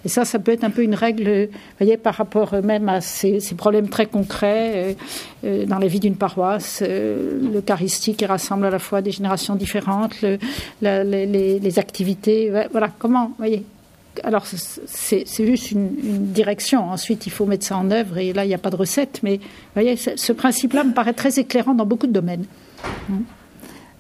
Et 0.05 0.09
ça, 0.09 0.25
ça 0.25 0.39
peut 0.39 0.53
être 0.53 0.65
un 0.65 0.71
peu 0.71 0.83
une 0.83 0.95
règle, 0.95 1.49
voyez, 1.79 1.97
par 1.97 2.15
rapport 2.15 2.55
même 2.63 2.89
à 2.89 3.01
ces, 3.01 3.41
problèmes 3.57 3.89
très 3.89 4.07
concrets 4.07 4.73
euh, 4.75 4.95
euh, 5.45 5.67
dans 5.67 5.79
la 5.79 5.87
vie 5.87 6.01
d'une 6.01 6.17
paroisse, 6.17 6.83
euh, 6.87 7.39
l'Eucharistie 7.53 8.15
qui 8.15 8.27
rassemble 8.27 8.67
à 8.67 8.71
la 8.71 8.79
fois 8.79 9.01
des 9.01 9.13
générations 9.13 9.55
différentes, 9.55 10.15
les, 10.83 11.79
activités, 11.79 12.53
voilà, 12.71 12.91
comment, 12.99 13.33
voyez. 13.39 13.65
Alors, 14.23 14.47
c'est 14.47 15.25
juste 15.27 15.73
une, 15.73 15.89
direction. 16.33 16.91
Ensuite, 16.91 17.27
il 17.27 17.31
faut 17.31 17.47
mettre 17.47 17.65
ça 17.65 17.77
en 17.77 17.91
œuvre 17.91 18.19
et 18.19 18.33
là, 18.33 18.45
il 18.45 18.49
n'y 18.49 18.55
a 18.55 18.59
pas 18.59 18.71
de 18.71 18.77
recette. 18.77 19.21
Mais, 19.25 19.41
voyez, 19.75 19.97
ce 19.97 20.33
principe-là 20.33 20.85
me 20.85 20.93
paraît 20.93 21.15
très 21.15 21.41
éclairant 21.41 21.75
dans 21.75 21.87
beaucoup 21.87 22.07
de 22.07 22.13
domaines. 22.13 22.45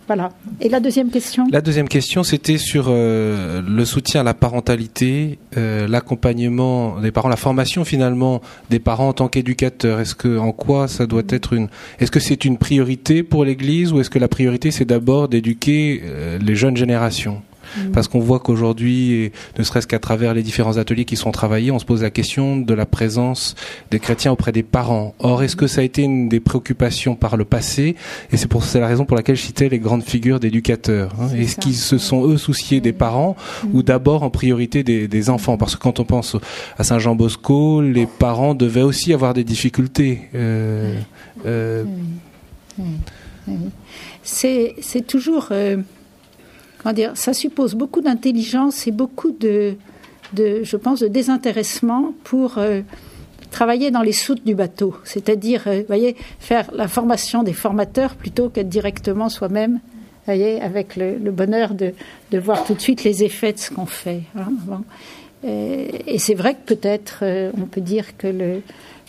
Voilà. 0.06 0.30
Et 0.60 0.68
la 0.68 0.80
deuxième 0.80 1.10
question 1.10 1.46
La 1.50 1.60
deuxième 1.60 1.88
question, 1.88 2.22
c'était 2.22 2.58
sur 2.58 2.86
euh, 2.88 3.62
le 3.66 3.84
soutien 3.84 4.20
à 4.20 4.24
la 4.24 4.34
parentalité, 4.34 5.38
euh, 5.56 5.88
l'accompagnement 5.88 7.00
des 7.00 7.10
parents, 7.10 7.28
la 7.28 7.36
formation 7.36 7.84
finalement 7.84 8.42
des 8.70 8.78
parents 8.78 9.08
en 9.08 9.12
tant 9.14 9.28
qu'éducateurs. 9.28 10.00
Est-ce 10.00 10.14
que, 10.14 10.38
en 10.38 10.52
quoi 10.52 10.88
ça 10.88 11.06
doit 11.06 11.22
être 11.28 11.54
une, 11.54 11.68
est-ce 12.00 12.10
que 12.10 12.20
c'est 12.20 12.44
une 12.44 12.58
priorité 12.58 13.22
pour 13.22 13.44
l'Église 13.44 13.92
ou 13.92 14.00
est-ce 14.00 14.10
que 14.10 14.18
la 14.18 14.28
priorité 14.28 14.70
c'est 14.70 14.84
d'abord 14.84 15.28
d'éduquer 15.28 16.02
euh, 16.04 16.38
les 16.38 16.54
jeunes 16.54 16.76
générations? 16.76 17.42
Mm. 17.76 17.92
Parce 17.92 18.08
qu'on 18.08 18.20
voit 18.20 18.40
qu'aujourd'hui, 18.40 19.32
ne 19.58 19.62
serait-ce 19.62 19.87
qu'à 19.87 19.98
travers 19.98 20.34
les 20.34 20.42
différents 20.42 20.76
ateliers 20.76 21.04
qui 21.04 21.16
sont 21.16 21.30
travaillés, 21.30 21.70
on 21.70 21.78
se 21.78 21.84
pose 21.84 22.02
la 22.02 22.10
question 22.10 22.56
de 22.56 22.74
la 22.74 22.87
présence 22.87 23.54
des 23.90 23.98
chrétiens 23.98 24.32
auprès 24.32 24.52
des 24.52 24.62
parents. 24.62 25.14
Or, 25.18 25.42
est-ce 25.42 25.56
que 25.56 25.66
ça 25.66 25.80
a 25.80 25.84
été 25.84 26.02
une 26.02 26.28
des 26.28 26.40
préoccupations 26.40 27.14
par 27.16 27.37
le 27.37 27.44
passé? 27.44 27.96
Et 28.32 28.37
c'est 28.37 28.48
pour 28.48 28.64
c'est 28.64 28.80
la 28.80 28.87
raison 28.87 29.04
pour 29.04 29.16
laquelle 29.16 29.37
je 29.37 29.42
citais 29.42 29.68
les 29.68 29.78
grandes 29.78 30.04
figures 30.04 30.40
d'éducateurs. 30.40 31.12
Hein. 31.20 31.28
Est-ce 31.37 31.56
qu'ils 31.56 31.76
se 31.76 31.98
sont 31.98 32.26
eux 32.26 32.37
souciés 32.37 32.80
des 32.80 32.92
parents 32.92 33.37
ou 33.72 33.80
mm. 33.80 33.82
d'abord 33.82 34.22
en 34.22 34.30
priorité 34.30 34.82
des, 34.82 35.30
enfants? 35.30 35.56
Parce 35.56 35.76
que 35.76 35.80
quand 35.80 36.00
on 36.00 36.04
pense 36.04 36.37
à 36.78 36.84
Saint 36.84 36.98
Jean 36.98 37.14
Bosco, 37.14 37.80
les 37.80 38.06
parents 38.06 38.54
devaient 38.54 38.82
aussi 38.82 39.12
avoir 39.12 39.34
des 39.34 39.44
difficultés. 39.44 40.28
Euh, 40.34 40.98
euh, 41.46 41.84
c'est 44.22 45.06
toujours 45.06 45.48
euh, 45.50 45.76
ça 47.14 47.32
suppose 47.32 47.74
beaucoup 47.74 48.00
d'intelligence 48.00 48.86
et 48.86 48.90
beaucoup 48.90 49.32
de, 49.32 49.76
je 50.36 50.76
pense, 50.76 51.00
de 51.00 51.08
désintéressement 51.08 52.12
pour 52.24 52.58
euh, 52.58 52.82
travailler 53.50 53.90
dans 53.90 54.02
les 54.02 54.12
soutes 54.12 54.44
du 54.44 54.54
bateau, 54.54 54.94
c'est-à-dire, 55.04 55.62
euh, 55.66 55.82
voyez, 55.86 56.16
faire 56.40 56.70
la 56.74 56.88
formation 56.88 57.42
des 57.42 57.52
formateurs 57.52 58.14
plutôt 58.14 58.48
qu'être 58.48 58.68
directement 58.68 59.28
soi-même, 59.28 59.80
voyez, 60.26 60.60
avec 60.60 60.96
le, 60.96 61.30
bonheur 61.30 61.74
de, 61.74 61.94
voir 62.38 62.64
tout 62.64 62.74
de 62.74 62.80
suite 62.80 63.04
les 63.04 63.24
effets 63.24 63.52
de 63.52 63.58
ce 63.58 63.70
qu'on 63.70 63.86
fait. 63.86 64.22
Hein, 64.36 64.82
et, 65.46 66.14
et 66.14 66.18
c'est 66.18 66.34
vrai 66.34 66.54
que 66.54 66.74
peut-être, 66.74 67.20
euh, 67.22 67.50
on 67.56 67.66
peut 67.66 67.80
dire 67.80 68.16
que 68.16 68.26
le, 68.26 68.62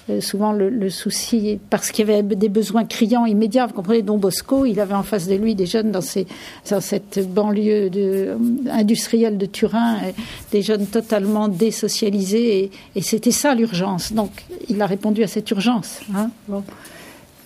euh, 0.07 0.21
souvent 0.21 0.51
le, 0.51 0.89
souci, 0.91 1.59
parce 1.71 1.91
qu'il 1.91 2.07
y 2.07 2.11
avait 2.11 2.21
des 2.21 2.49
besoins 2.49 2.85
criants 2.85 3.25
immédiats. 3.25 3.65
Vous 3.65 3.73
comprenez, 3.73 4.03
Don 4.03 4.19
Bosco, 4.19 4.65
il 4.65 4.79
avait 4.79 4.93
en 4.93 5.01
face 5.01 5.27
de 5.27 5.33
lui 5.33 5.55
des 5.55 5.65
jeunes 5.65 5.91
dans, 5.91 6.01
cette 6.01 7.33
banlieue 7.33 7.89
euh, 7.95 8.35
industrielle 8.69 9.39
de 9.39 9.47
Turin, 9.47 9.95
euh, 9.95 10.11
des 10.51 10.61
jeunes 10.61 10.85
totalement 10.85 11.47
désocialisés, 11.47 12.69
et, 12.95 13.01
c'était 13.01 13.31
ça 13.31 13.55
l'urgence. 13.55 14.13
Donc, 14.13 14.29
il 14.69 14.79
a 14.79 14.85
répondu 14.85 15.23
à 15.23 15.27
cette 15.27 15.49
urgence. 15.49 16.01
Hein. 16.13 16.29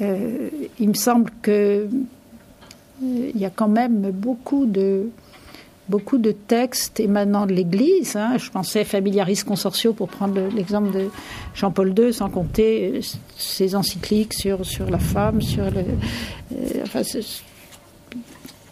il 0.02 0.90
me 0.90 0.94
semble 0.94 1.32
que 1.42 1.88
il 3.02 3.40
y 3.40 3.46
a 3.46 3.50
quand 3.50 3.70
même 3.70 4.12
beaucoup 4.12 4.66
de 4.66 5.08
beaucoup 5.90 6.18
de 6.18 6.32
textes 6.32 7.00
émanant 7.00 7.46
de 7.46 7.54
l'Église. 7.54 8.16
Hein. 8.16 8.38
Je 8.38 8.50
pensais 8.50 8.84
Familiaris 8.84 9.44
Consortio 9.46 9.94
pour 9.94 10.08
prendre 10.08 10.40
l'exemple 10.56 10.92
de 10.92 11.10
Jean-Paul 11.56 11.94
II, 11.98 12.14
sans 12.14 12.30
compter 12.30 13.02
ses 13.38 13.76
encycliques 13.76 14.34
sur, 14.34 14.66
sur 14.66 14.90
la 14.90 15.00
femme, 15.00 15.42
sur 15.42 15.66
le. 15.66 15.84
Euh, 16.56 17.22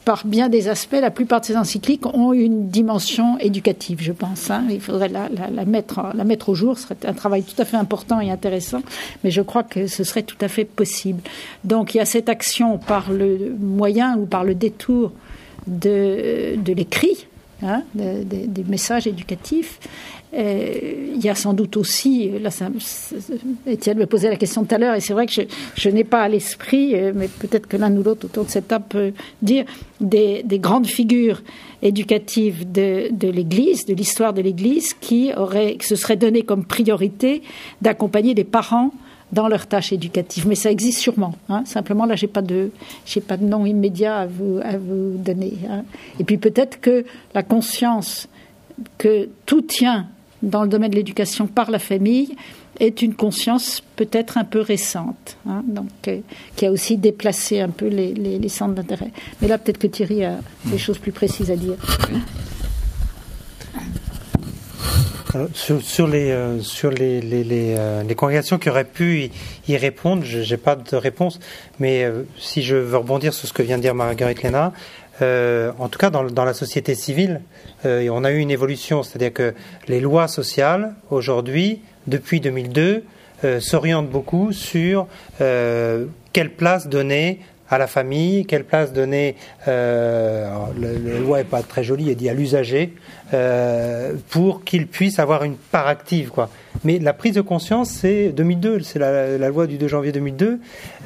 par 0.06 0.26
bien 0.26 0.48
des 0.48 0.70
aspects, 0.70 0.96
la 1.02 1.12
plupart 1.12 1.42
de 1.42 1.48
ces 1.48 1.58
encycliques 1.58 2.06
ont 2.06 2.32
une 2.32 2.70
dimension 2.70 3.38
éducative, 3.40 3.98
je 4.02 4.14
pense. 4.14 4.50
Hein. 4.50 4.64
Il 4.70 4.80
faudrait 4.80 5.10
la, 5.10 5.28
la, 5.28 5.66
mettre, 5.66 6.02
la 6.14 6.24
mettre 6.24 6.48
au 6.48 6.56
jour, 6.56 6.78
ce 6.78 6.84
serait 6.84 6.96
un 7.06 7.12
travail 7.12 7.44
tout 7.44 7.62
à 7.62 7.66
fait 7.66 7.76
important 7.76 8.22
et 8.22 8.32
intéressant, 8.32 8.82
mais 9.26 9.32
je 9.32 9.42
crois 9.42 9.64
que 9.64 9.88
ce 9.88 10.06
serait 10.06 10.24
tout 10.24 10.38
à 10.40 10.48
fait 10.48 10.64
possible. 10.64 11.20
Donc 11.66 11.94
il 11.94 11.98
y 11.98 12.00
a 12.00 12.06
cette 12.06 12.30
action 12.30 12.78
par 12.78 13.12
le 13.12 13.54
moyen 13.60 14.18
ou 14.18 14.26
par 14.26 14.46
le 14.46 14.56
détour 14.56 15.12
de, 15.68 16.56
de 16.56 16.74
l'écrit, 16.74 17.28
hein, 17.64 17.84
des 17.94 18.64
messages 18.68 19.08
éducatifs. 19.08 19.80
il 20.34 21.24
y 21.24 21.30
a 21.30 21.36
sans 21.36 21.54
doute 21.54 21.78
aussi, 21.78 22.30
là, 22.40 22.50
Étienne 23.66 23.98
me 23.98 24.06
posait 24.06 24.30
la 24.30 24.36
question 24.36 24.64
tout 24.64 24.76
à 24.76 24.78
l'heure, 24.78 24.96
et 24.96 25.00
c'est 25.00 25.14
vrai 25.14 25.26
que 25.26 25.34
je, 25.76 25.90
n'ai 25.90 26.04
pas 26.04 26.22
à 26.22 26.28
l'esprit, 26.28 26.96
euh, 26.96 27.12
mais 27.16 27.28
peut-être 27.28 27.68
que 27.68 27.78
l'un 27.78 27.96
ou 27.96 28.04
l'autre 28.04 28.26
autour 28.26 28.46
de 28.46 28.50
cette 28.50 28.68
table 28.68 28.86
peut 28.90 29.14
dire, 29.42 29.66
des, 30.02 30.44
des 30.44 30.60
grandes 30.60 30.88
figures 30.88 31.42
éducatives 31.82 32.72
de, 32.72 33.10
l'Église, 33.22 33.86
de 33.86 33.94
l'histoire 33.94 34.34
de 34.34 34.42
l'Église, 34.42 34.94
qui, 34.94 35.32
se 35.82 35.96
seraient 35.96 36.18
donné 36.18 36.44
comme 36.44 36.66
priorité 36.66 37.42
d'accompagner 37.82 38.34
des 38.34 38.44
parents 38.44 38.92
dans 39.32 39.48
leurs 39.48 39.68
tâches 39.68 39.92
éducatives. 39.92 40.48
Mais 40.48 40.56
ça 40.56 40.72
existe 40.72 41.00
sûrement. 41.00 41.36
Hein. 41.50 41.64
Simplement, 41.66 42.06
là, 42.06 42.16
j'ai 42.16 42.28
pas 42.28 42.42
pas 42.42 43.38
de 43.38 43.46
nom 43.46 43.66
immédiat 43.66 44.20
à 44.20 44.26
vous, 44.28 44.60
à 44.64 44.78
vous 44.78 45.18
donner. 45.18 45.54
Hein. 45.70 45.84
Et 46.20 46.24
puis 46.24 46.38
peut-être 46.38 46.80
que 46.80 47.06
la 47.34 47.44
conscience 47.44 48.28
que 48.98 49.30
tout 49.46 49.62
tient 49.62 50.08
dans 50.44 50.64
le 50.64 50.70
domaine 50.70 50.92
de 50.92 50.96
l'éducation 50.96 51.48
par 51.48 51.72
la 51.72 51.80
famille 51.80 52.36
est 52.80 53.02
une 53.02 53.16
conscience 53.16 53.82
peut-être 53.96 54.38
un 54.38 54.44
peu 54.44 54.62
récente, 54.62 55.38
hein, 55.48 55.64
donc 55.66 55.90
euh, 56.08 56.20
qui 56.56 56.68
a 56.68 56.72
aussi 56.72 56.96
déplacé 56.98 57.60
un 57.60 57.70
peu 57.70 57.88
les, 57.88 58.14
les, 58.14 58.38
les 58.38 58.50
centres 58.50 58.76
d'intérêt. 58.76 59.12
Mais 59.42 59.48
là, 59.48 59.58
peut-être 59.58 59.80
que 59.80 59.88
Thierry 59.88 60.24
a 60.24 60.38
des 60.66 60.78
choses 60.78 61.00
plus 61.00 61.12
précises 61.12 61.50
à 61.50 61.56
dire. 61.56 61.76
Sur, 65.54 66.08
les, 66.08 66.32
euh, 66.32 66.60
euh, 66.72 68.14
congrégations 68.16 68.58
qui 68.58 68.70
auraient 68.70 68.86
pu 68.86 69.30
y, 69.68 69.78
répondre, 69.78 70.24
je 70.24 70.40
n'ai 70.50 70.58
pas 70.58 70.76
de 70.76 70.96
réponse, 70.96 71.40
mais 71.80 72.04
euh, 72.04 72.24
si 72.38 72.62
je 72.64 72.76
veux 72.76 72.98
rebondir 72.98 73.34
sur 73.34 73.48
ce 73.48 73.54
que 73.54 73.64
vient 73.64 73.78
de 73.78 73.84
dire 73.84 73.96
Marguerite 73.96 74.44
Léna, 74.44 74.74
en 75.20 75.90
tout 75.90 75.98
cas 75.98 76.12
dans, 76.12 76.24
dans 76.24 76.46
la 76.46 76.54
société 76.54 76.94
civile, 76.94 77.42
on 77.84 78.24
a 78.24 78.32
eu 78.32 78.38
une 78.38 78.52
évolution, 78.52 79.02
c'est-à-dire 79.02 79.34
que 79.34 79.56
les 79.88 80.00
lois 80.00 80.28
sociales, 80.28 80.94
aujourd'hui, 81.10 81.82
depuis 82.06 82.40
2002, 82.40 83.04
s'orientent 83.60 84.12
beaucoup 84.12 84.52
sur 84.52 85.08
quelle 85.40 86.52
place 86.56 86.88
donner 86.88 87.40
à 87.70 87.78
la 87.78 87.88
famille, 87.88 88.46
quelle 88.46 88.64
place 88.64 88.94
donner, 88.94 89.36
euh, 89.68 90.50
la 90.80 91.20
loi 91.20 91.40
n'est 91.40 91.44
pas 91.44 91.62
très 91.62 91.84
jolie, 91.84 92.10
elle 92.10 92.16
dit 92.16 92.30
à 92.30 92.34
l'usager, 92.34 92.94
euh, 93.34 94.14
pour 94.30 94.64
qu'il 94.64 94.88
puisse 94.88 95.20
avoir 95.20 95.44
une 95.44 95.56
part 95.56 95.88
active. 95.88 96.30
Quoi. 96.30 96.50
Mais 96.84 97.00
la 97.00 97.14
prise 97.14 97.36
de 97.36 97.42
conscience, 97.42 97.90
c'est 97.90 98.30
2002, 98.30 98.82
c'est 98.82 99.00
la, 99.00 99.50
loi 99.50 99.68
du 99.68 99.78
2 99.78 99.88
janvier 99.88 100.12
2002. 100.12 100.60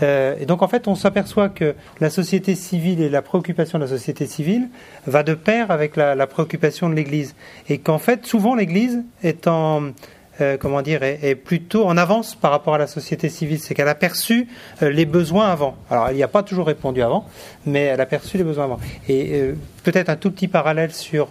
Euh, 0.04 0.36
et 0.40 0.46
donc 0.46 0.62
en 0.62 0.68
fait, 0.68 0.88
on 0.88 0.96
s'aperçoit 0.96 1.50
que 1.50 1.76
la 2.00 2.10
société 2.10 2.56
civile 2.56 3.02
et 3.02 3.10
la 3.10 3.22
préoccupation 3.22 3.80
de 3.80 3.84
la 3.84 3.90
société 3.90 4.26
civile 4.26 4.70
va 5.08 5.24
de 5.24 5.34
pair 5.34 5.72
avec 5.72 5.96
la, 5.96 6.16
la 6.16 6.28
préoccupation 6.28 6.90
de 6.90 6.96
l'Église. 6.96 7.36
Et 7.70 7.80
qu'en 7.80 8.00
fait, 8.00 8.26
souvent 8.26 8.56
l'Église 8.56 9.04
est 9.24 9.48
en 9.48 9.92
euh, 10.42 10.58
comment 10.58 10.82
dire, 10.82 11.04
est, 11.04 11.36
plutôt 11.36 11.86
en 11.86 11.98
avance 11.98 12.36
par 12.36 12.52
rapport 12.52 12.76
à 12.76 12.78
la 12.78 12.88
société 12.88 13.30
civile. 13.30 13.60
C'est 13.60 13.74
qu'elle 13.74 13.88
a 13.88 13.96
perçu 13.96 14.48
euh, 14.82 14.90
les 14.90 15.06
besoins 15.06 15.50
avant. 15.50 15.76
Alors, 15.90 16.10
elle 16.10 16.16
n'y 16.16 16.24
a 16.24 16.28
pas 16.28 16.44
toujours 16.44 16.68
répondu 16.68 17.02
avant, 17.02 17.26
mais 17.66 17.82
elle 17.82 18.02
a 18.02 18.06
perçu 18.06 18.38
les 18.38 18.44
besoins 18.44 18.66
avant. 18.66 18.80
Et 19.08 19.52
peut-être 19.84 20.10
un 20.10 20.16
tout 20.16 20.32
petit 20.32 20.48
parallèle 20.48 20.92
sur, 20.92 21.30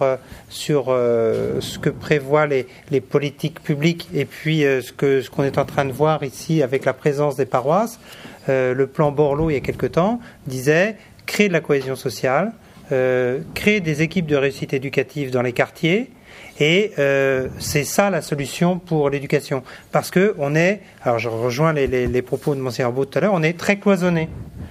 sur 0.49 0.85
ce 0.87 1.79
que 1.79 1.89
prévoient 1.89 2.47
les, 2.47 2.67
les, 2.89 3.01
politiques 3.01 3.61
publiques 3.61 4.09
et 4.13 4.25
puis 4.25 4.61
ce 4.61 4.91
qu'on 4.91 5.21
ce 5.21 5.29
qu'on 5.29 5.43
est 5.43 5.57
en 5.57 5.65
train 5.65 5.85
de 5.85 5.91
voir 5.91 6.23
ici 6.23 6.61
avec 6.61 6.85
la 6.85 6.93
présence 6.93 7.35
des 7.35 7.45
paroisses. 7.45 7.99
le 8.47 8.85
plan 8.85 9.11
Borloo, 9.11 9.49
il 9.49 9.53
y 9.53 9.57
a 9.57 9.61
quelque 9.61 9.85
temps, 9.85 10.19
disait 10.47 10.97
créer 11.25 11.47
de 11.47 11.53
la 11.53 11.61
cohésion 11.61 11.95
sociale, 11.95 12.51
créer 12.89 13.79
des 13.79 14.01
équipes 14.01 14.27
de 14.27 14.35
réussite 14.35 14.73
éducative 14.73 15.31
dans 15.31 15.41
les 15.41 15.53
quartiers, 15.53 16.11
et 16.59 16.91
euh, 16.99 17.47
c'est 17.59 17.83
ça 17.83 18.09
la 18.09 18.21
solution 18.21 18.77
pour 18.77 19.09
l'éducation. 19.09 19.63
Parce 19.91 20.11
que 20.11 20.35
on 20.37 20.55
est, 20.55 20.81
alors 21.03 21.19
je 21.19 21.29
rejoins 21.29 21.73
les, 21.73 22.21
propos 22.21 22.55
de 22.55 22.59
Monseigneur 22.59 22.91
Beau 22.91 23.05
tout 23.05 23.17
à 23.17 23.21
l'heure, 23.21 23.33
on 23.33 23.43
est 23.43 23.57
très 23.57 23.77
cloisonné. 23.77 24.29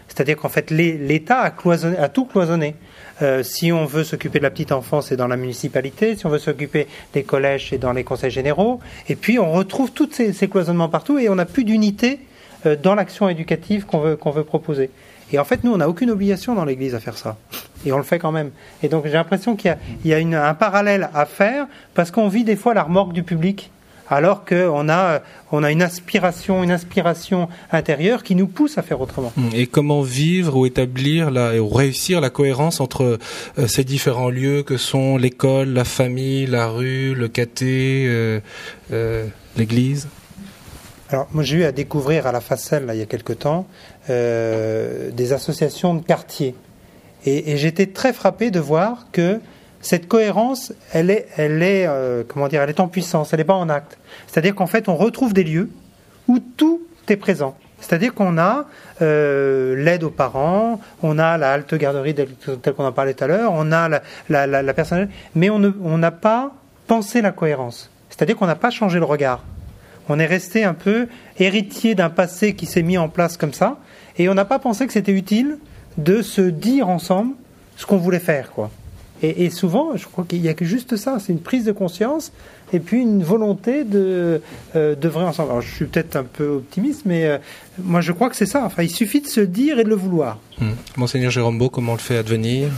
C'est-à-dire 0.08 0.36
qu'en 0.36 0.48
fait, 0.48 0.70
l'État 0.70 1.40
a, 1.40 2.08
tout 2.08 2.24
cloisonné. 2.26 2.74
Euh, 3.22 3.42
si 3.42 3.70
on 3.70 3.84
veut 3.84 4.02
s'occuper 4.02 4.38
de 4.38 4.44
la 4.44 4.50
petite 4.50 4.72
enfance, 4.72 5.08
c'est 5.08 5.16
dans 5.16 5.28
la 5.28 5.36
municipalité. 5.36 6.16
Si 6.16 6.26
on 6.26 6.30
veut 6.30 6.38
s'occuper 6.38 6.88
des 7.12 7.22
collèges, 7.22 7.68
c'est 7.70 7.78
dans 7.78 7.92
les 7.92 8.02
conseils 8.02 8.30
généraux. 8.30 8.80
Et 9.08 9.14
puis, 9.14 9.38
on 9.38 9.52
retrouve 9.52 9.92
tous 9.92 10.10
ces, 10.12 10.48
cloisonnements 10.48 10.88
partout 10.88 11.18
et 11.18 11.28
on 11.28 11.36
n'a 11.36 11.46
plus 11.46 11.64
d'unité 11.64 12.20
euh, 12.66 12.76
dans 12.76 12.94
l'action 12.94 13.28
éducative 13.28 13.86
qu'on 13.86 14.16
qu'on 14.16 14.30
veut 14.30 14.44
proposer. 14.44 14.90
Et 15.32 15.38
en 15.38 15.44
fait, 15.44 15.64
nous, 15.64 15.72
on 15.72 15.76
n'a 15.76 15.88
aucune 15.88 16.10
obligation 16.10 16.54
dans 16.54 16.64
l'Église 16.64 16.94
à 16.94 17.00
faire 17.00 17.16
ça. 17.16 17.36
Et 17.86 17.92
on 17.92 17.96
le 17.96 18.02
fait 18.02 18.18
quand 18.18 18.32
même. 18.32 18.50
Et 18.82 18.88
donc, 18.88 19.04
j'ai 19.06 19.12
l'impression 19.12 19.56
qu'il 19.56 19.76
y 20.04 20.12
a, 20.12 20.46
un 20.46 20.54
parallèle 20.54 21.10
à 21.14 21.26
faire 21.26 21.66
parce 21.94 22.10
qu'on 22.10 22.28
vit 22.28 22.44
des 22.44 22.56
fois 22.56 22.74
la 22.74 22.82
remorque 22.82 23.12
du 23.12 23.22
public 23.22 23.70
alors 24.10 24.44
qu'on 24.44 24.88
a, 24.88 25.20
on 25.52 25.62
a 25.62 25.70
une 25.70 25.82
aspiration, 25.82 26.64
une 26.64 26.72
inspiration 26.72 27.48
intérieure 27.70 28.24
qui 28.24 28.34
nous 28.34 28.48
pousse 28.48 28.76
à 28.76 28.82
faire 28.82 29.00
autrement. 29.00 29.32
Hum, 29.38 29.50
et 29.54 29.68
comment 29.68 30.02
vivre 30.02 30.56
ou 30.56 30.66
établir 30.66 31.30
la, 31.30 31.62
ou 31.62 31.68
réussir 31.68 32.20
la 32.20 32.28
cohérence 32.28 32.80
entre 32.80 33.18
euh, 33.56 33.66
ces 33.68 33.84
différents 33.84 34.28
lieux 34.28 34.64
que 34.64 34.76
sont 34.76 35.16
l'école, 35.16 35.68
la 35.68 35.84
famille, 35.84 36.46
la 36.46 36.66
rue, 36.66 37.14
le 37.14 37.28
caté, 37.28 38.04
euh, 38.08 38.40
euh, 38.92 39.26
l'église? 39.56 40.08
Alors, 41.10 41.28
moi, 41.32 41.42
j'ai 41.42 41.58
eu 41.58 41.64
à 41.64 41.72
découvrir 41.72 42.26
à 42.26 42.32
la 42.32 42.40
Facelle, 42.40 42.86
là, 42.86 42.94
il 42.94 42.98
y 42.98 43.02
a 43.02 43.06
quelque 43.06 43.32
temps, 43.32 43.66
euh, 44.08 45.10
des 45.10 45.32
associations 45.32 45.94
de 45.94 46.02
quartiers. 46.02 46.54
Et, 47.26 47.58
j'étais 47.58 47.86
très 47.86 48.12
frappé 48.12 48.50
de 48.50 48.60
voir 48.60 49.08
que 49.12 49.40
cette 49.82 50.08
cohérence, 50.08 50.72
elle 50.92 51.10
est, 51.10 51.26
elle 51.36 51.62
est, 51.62 51.86
euh, 51.86 52.22
comment 52.26 52.48
dire, 52.48 52.62
elle 52.62 52.70
est 52.70 52.80
en 52.80 52.88
puissance, 52.88 53.32
elle 53.32 53.40
n'est 53.40 53.44
pas 53.44 53.54
en 53.54 53.68
acte. 53.68 53.98
C'est-à-dire 54.26 54.54
qu'en 54.54 54.66
fait, 54.66 54.88
on 54.88 54.96
retrouve 54.96 55.34
des 55.34 55.44
lieux 55.44 55.70
où 56.28 56.38
tout 56.38 56.80
est 57.08 57.16
présent. 57.16 57.56
C'est-à-dire 57.80 58.14
qu'on 58.14 58.38
a 58.38 58.66
euh, 59.02 59.74
l'aide 59.76 60.04
aux 60.04 60.10
parents, 60.10 60.80
on 61.02 61.18
a 61.18 61.36
la 61.38 61.52
halte 61.52 61.74
garderie 61.74 62.14
telle 62.14 62.74
qu'on 62.74 62.84
en 62.84 62.92
parlait 62.92 63.14
tout 63.14 63.24
à 63.24 63.26
l'heure, 63.26 63.52
on 63.54 63.72
a 63.72 63.88
la, 63.88 64.02
la, 64.28 64.62
la, 64.62 64.74
mais 65.34 65.50
on 65.50 65.98
n'a 65.98 66.10
pas 66.10 66.52
pensé 66.86 67.22
la 67.22 67.32
cohérence. 67.32 67.90
C'est-à-dire 68.10 68.36
qu'on 68.36 68.46
n'a 68.46 68.56
pas 68.56 68.70
changé 68.70 68.98
le 68.98 69.04
regard. 69.04 69.44
On 70.10 70.18
est 70.18 70.26
resté 70.26 70.64
un 70.64 70.74
peu 70.74 71.06
héritier 71.38 71.94
d'un 71.94 72.10
passé 72.10 72.54
qui 72.54 72.66
s'est 72.66 72.82
mis 72.82 72.98
en 72.98 73.08
place 73.08 73.36
comme 73.36 73.54
ça, 73.54 73.78
et 74.18 74.28
on 74.28 74.34
n'a 74.34 74.44
pas 74.44 74.58
pensé 74.58 74.86
que 74.86 74.92
c'était 74.92 75.12
utile 75.12 75.58
de 75.98 76.20
se 76.20 76.42
dire 76.42 76.88
ensemble 76.88 77.34
ce 77.76 77.86
qu'on 77.86 77.96
voulait 77.96 78.18
faire, 78.18 78.50
quoi. 78.50 78.70
Et, 79.22 79.50
souvent, 79.50 79.96
je 79.96 80.06
crois 80.06 80.24
qu'il 80.26 80.40
n'y 80.40 80.48
a 80.48 80.54
que 80.54 80.64
juste 80.64 80.96
ça, 80.96 81.18
c'est 81.20 81.30
une 81.30 81.42
prise 81.42 81.66
de 81.66 81.72
conscience 81.72 82.32
et 82.72 82.80
puis 82.80 83.02
une 83.02 83.22
volonté 83.22 83.84
de 83.84 84.40
euh, 84.74 84.96
ensemble. 85.14 85.50
Alors, 85.50 85.60
je 85.60 85.70
suis 85.70 85.84
peut-être 85.84 86.16
un 86.16 86.24
peu 86.24 86.46
optimiste, 86.48 87.02
mais 87.04 87.26
euh, 87.26 87.36
moi, 87.78 88.00
je 88.00 88.12
crois 88.12 88.30
que 88.30 88.36
c'est 88.36 88.46
ça. 88.46 88.64
Enfin, 88.64 88.82
il 88.82 88.90
suffit 88.90 89.20
de 89.20 89.26
se 89.26 89.42
dire 89.42 89.78
et 89.78 89.84
de 89.84 89.90
le 89.90 89.94
vouloir. 89.94 90.38
Mmh. 90.58 90.70
Monseigneur 90.96 91.30
Jérôme 91.30 91.58
Beau, 91.58 91.68
comment 91.68 91.92
on 91.92 91.96
le 91.96 92.00
fait 92.00 92.16
advenir 92.16 92.70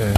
euh, 0.00 0.12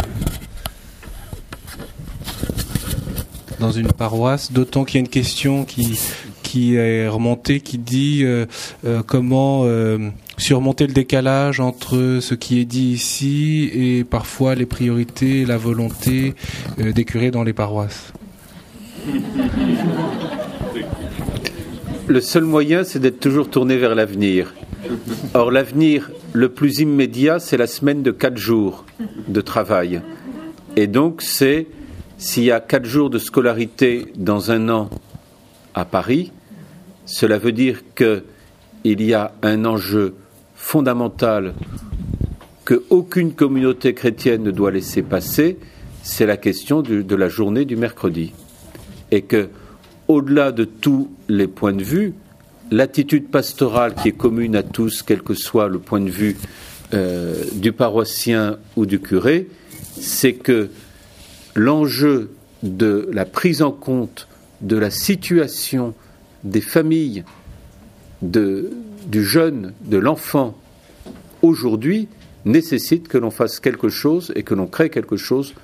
dans 3.63 3.71
une 3.71 3.93
paroisse, 3.93 4.53
d'autant 4.53 4.85
qu'il 4.85 4.97
y 4.97 4.99
a 4.99 5.05
une 5.05 5.09
question 5.09 5.65
qui 5.65 5.99
qui 6.43 6.75
est 6.75 7.09
remontée, 7.09 7.61
qui 7.61 7.79
dit 7.79 8.25
euh, 8.25 8.45
euh, 8.85 9.01
comment 9.07 9.63
euh, 9.65 10.11
surmonter 10.37 10.87
le 10.87 10.93
décalage 10.93 11.61
entre 11.61 12.19
ce 12.21 12.35
qui 12.35 12.61
est 12.61 12.67
dit 12.67 12.91
ici 12.91 13.71
et 13.73 14.05
parfois 14.05 14.55
les 14.55 14.67
priorités, 14.67 15.47
la 15.47 15.57
volonté 15.57 16.35
des 16.77 17.05
curés 17.05 17.31
dans 17.31 17.43
les 17.43 17.55
paroisses. 17.55 18.13
Le 22.07 22.21
seul 22.21 22.45
moyen, 22.45 22.85
c'est 22.85 22.99
d'être 22.99 23.21
toujours 23.21 23.49
tourné 23.49 23.79
vers 23.79 23.95
l'avenir. 23.95 24.53
Or, 25.33 25.51
l'avenir 25.51 26.11
le 26.35 26.51
plus 26.51 26.81
immédiat, 26.81 27.39
c'est 27.39 27.57
la 27.57 27.67
semaine 27.67 28.03
de 28.03 28.11
quatre 28.11 28.37
jours 28.37 28.85
de 29.29 29.41
travail. 29.41 30.03
Et 30.77 30.87
donc, 30.87 31.23
c'est 31.23 31.67
s'il 32.23 32.45
y 32.45 32.53
a 32.53 32.61
quatre 32.61 32.85
jours 32.85 33.11
de 33.11 33.19
scolarité 33.19 34.07
dans 34.15 34.53
un 34.53 34.69
an 34.69 34.91
à 35.75 35.85
Paris, 35.85 36.31
cela 37.05 37.37
veut 37.37 37.51
dire 37.51 37.83
qu'il 37.97 38.23
y 38.85 39.13
a 39.13 39.33
un 39.43 39.65
enjeu 39.65 40.15
fondamental 40.55 41.53
que 42.65 42.85
aucune 42.91 43.33
communauté 43.33 43.93
chrétienne 43.93 44.45
ne 44.45 44.53
doit 44.53 44.71
laisser 44.71 45.03
passer, 45.03 45.59
c'est 46.05 46.25
la 46.25 46.37
question 46.37 46.81
de, 46.81 47.17
la 47.17 47.29
journée 47.29 47.65
du 47.65 47.75
mercredi. 47.75 48.33
Et 49.11 49.23
que, 49.23 49.49
au-delà 50.07 50.53
de 50.53 50.63
tous 50.65 51.11
les 51.29 51.49
points 51.49 51.73
de 51.73 51.83
vue, 51.83 52.15
l'attitude 52.71 53.31
pastorale 53.31 53.95
qui 53.97 54.11
est 54.11 54.17
commune 54.17 54.55
à 54.55 54.63
tous, 54.63 55.03
quel 55.03 55.23
que 55.23 55.35
soit 55.35 55.67
le 55.67 55.81
point 55.81 56.01
de 56.01 56.09
vue 56.09 56.37
euh, 56.95 57.35
du 57.55 57.73
paroissien 57.73 58.59
ou 58.77 58.87
du 58.87 59.01
curé, 59.01 59.49
c'est 59.99 60.35
que 60.35 60.71
l'enjeu 61.55 62.31
de 62.63 63.09
la 63.13 63.25
prise 63.25 63.63
en 63.63 63.73
compte 63.73 64.29
de 64.61 64.77
la 64.77 64.91
situation 64.91 65.95
des 66.45 66.61
familles, 66.61 67.25
du 68.23 69.25
jeune, 69.25 69.73
de 69.85 69.97
l'enfant, 69.99 70.57
aujourd'hui, 71.43 72.09
nécessite 72.45 73.09
que 73.09 73.19
l'on 73.19 73.31
fasse 73.31 73.61
quelque 73.61 73.89
chose 73.89 74.33
et 74.37 74.43
que 74.43 74.55
l'on 74.55 74.67
crée 74.67 74.91
quelque 74.91 75.17
chose 75.17 75.55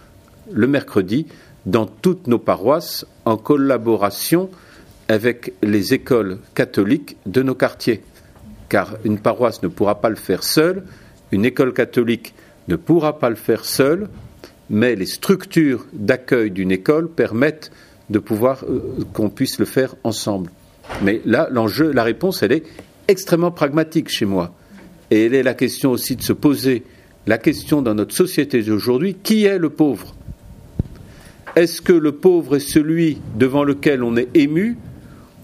le 0.52 0.66
mercredi 0.66 1.26
dans 1.66 1.86
toutes 1.86 2.26
nos 2.26 2.38
paroisses 2.38 3.06
en 3.24 3.36
collaboration 3.36 4.50
avec 5.08 5.54
les 5.62 5.94
écoles 5.94 6.38
catholiques 6.54 7.16
de 7.26 7.42
nos 7.42 7.54
quartiers. 7.54 8.02
Car 8.68 8.96
une 9.04 9.18
paroisse 9.18 9.62
ne 9.62 9.68
pourra 9.68 10.00
pas 10.00 10.10
le 10.10 10.16
faire 10.16 10.42
seule, 10.42 10.84
une 11.32 11.44
école 11.44 11.72
catholique 11.72 12.34
ne 12.68 12.76
pourra 12.76 13.18
pas 13.18 13.30
le 13.30 13.36
faire 13.36 13.64
seule, 13.64 14.08
mais 14.70 14.94
les 14.94 15.06
structures 15.06 15.86
d'accueil 15.92 16.50
d'une 16.50 16.70
école 16.70 17.08
permettent 17.08 17.70
de 18.10 18.18
pouvoir 18.18 18.64
euh, 18.64 18.80
qu'on 19.12 19.30
puisse 19.30 19.58
le 19.58 19.64
faire 19.64 19.94
ensemble. 20.04 20.50
Mais 21.02 21.20
là, 21.24 21.48
l'enjeu, 21.50 21.92
la 21.92 22.02
réponse, 22.02 22.42
elle 22.42 22.52
est 22.52 22.64
extrêmement 23.08 23.50
pragmatique 23.50 24.08
chez 24.08 24.24
moi. 24.24 24.54
Et 25.10 25.26
elle 25.26 25.34
est 25.34 25.42
la 25.42 25.54
question 25.54 25.90
aussi 25.90 26.16
de 26.16 26.22
se 26.22 26.32
poser 26.32 26.84
la 27.26 27.38
question 27.38 27.82
dans 27.82 27.94
notre 27.94 28.14
société 28.14 28.62
d'aujourd'hui, 28.62 29.14
qui 29.14 29.44
est 29.44 29.58
le 29.58 29.70
pauvre? 29.70 30.14
Est-ce 31.56 31.82
que 31.82 31.92
le 31.92 32.12
pauvre 32.12 32.56
est 32.56 32.60
celui 32.60 33.18
devant 33.36 33.64
lequel 33.64 34.02
on 34.02 34.16
est 34.16 34.28
ému 34.34 34.78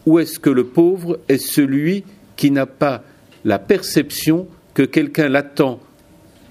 ou 0.06 0.18
est-ce 0.18 0.38
que 0.38 0.50
le 0.50 0.64
pauvre 0.64 1.18
est 1.28 1.38
celui 1.38 2.04
qui 2.36 2.50
n'a 2.50 2.66
pas 2.66 3.02
la 3.44 3.58
perception 3.58 4.46
que 4.74 4.82
quelqu'un 4.82 5.28
l'attend 5.28 5.80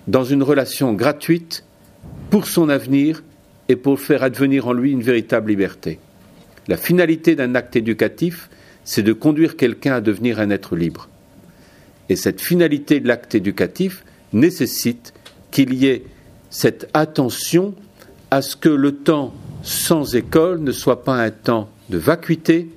dans 0.08 0.24
une 0.24 0.44
relation 0.44 0.94
gratuite 0.94 1.63
pour 2.34 2.48
son 2.48 2.68
avenir 2.68 3.22
et 3.70 3.76
pour 3.76 4.00
faire 4.00 4.24
advenir 4.24 4.66
en 4.66 4.74
lui 4.74 4.92
une 4.92 5.04
véritable 5.04 5.52
liberté. 5.52 6.00
La 6.68 6.78
finalité 6.78 7.36
d'un 7.36 7.54
acte 7.54 7.76
éducatif, 7.76 8.50
c'est 8.84 9.04
de 9.04 9.14
conduire 9.14 9.56
quelqu'un 9.56 9.94
à 9.94 10.02
devenir 10.02 10.40
un 10.40 10.50
être 10.50 10.76
libre. 10.76 11.10
Et 12.10 12.16
cette 12.16 12.42
finalité 12.42 13.00
de 13.00 13.08
l'acte 13.08 13.36
éducatif 13.36 14.04
nécessite 14.34 15.14
qu'il 15.52 15.76
y 15.76 15.86
ait 15.86 16.06
cette 16.50 16.90
attention 16.96 17.76
à 18.32 18.42
ce 18.42 18.56
que 18.56 18.70
le 18.70 18.96
temps 18.96 19.32
sans 19.62 20.16
école 20.16 20.60
ne 20.60 20.72
soit 20.72 21.04
pas 21.04 21.18
un 21.18 21.30
temps 21.30 21.70
de 21.92 22.00
vacuité, 22.00 22.68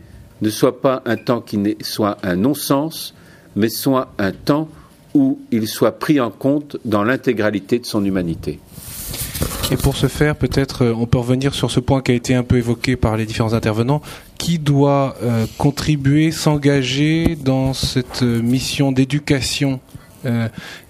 ne 0.43 0.51
soit 0.51 0.83
pas 0.83 1.01
un 1.07 1.17
temps 1.17 1.41
qui 1.41 1.79
soit 1.81 2.19
un 2.23 2.37
non-sens, 2.37 3.15
mais 3.55 3.71
soit 3.71 4.13
un 4.19 4.33
temps 4.33 4.69
où 5.15 5.41
il 5.51 5.67
soit 5.67 5.99
pris 5.99 6.21
en 6.21 6.31
compte 6.31 6.77
dans 6.85 7.05
l'intégralité 7.05 7.79
de 7.79 7.87
son 7.87 8.05
humanité. 8.05 8.61
Et 9.73 9.77
pour 9.77 9.97
ce 9.97 10.07
faire, 10.07 10.37
peut-être 10.37 10.85
euh, 10.85 10.95
on 10.97 11.07
peut 11.07 11.19
revenir 11.19 11.53
sur 11.55 11.73
ce 11.73 11.81
point 11.81 12.01
qui 12.01 12.13
a 12.13 12.15
été 12.15 12.35
un 12.35 12.45
peu 12.45 12.57
évoqué 12.57 12.95
par 12.95 13.17
les 13.17 13.27
différents 13.27 13.53
intervenants. 13.53 14.01
Qui 14.39 14.61
doit 14.61 15.17
euh, 15.23 15.47
contribuer, 15.59 16.31
s'engager 16.31 17.37
dans 17.37 17.73
cette 17.73 18.23
euh, 18.23 18.41
mission 18.43 18.93
d'éducation? 18.93 19.81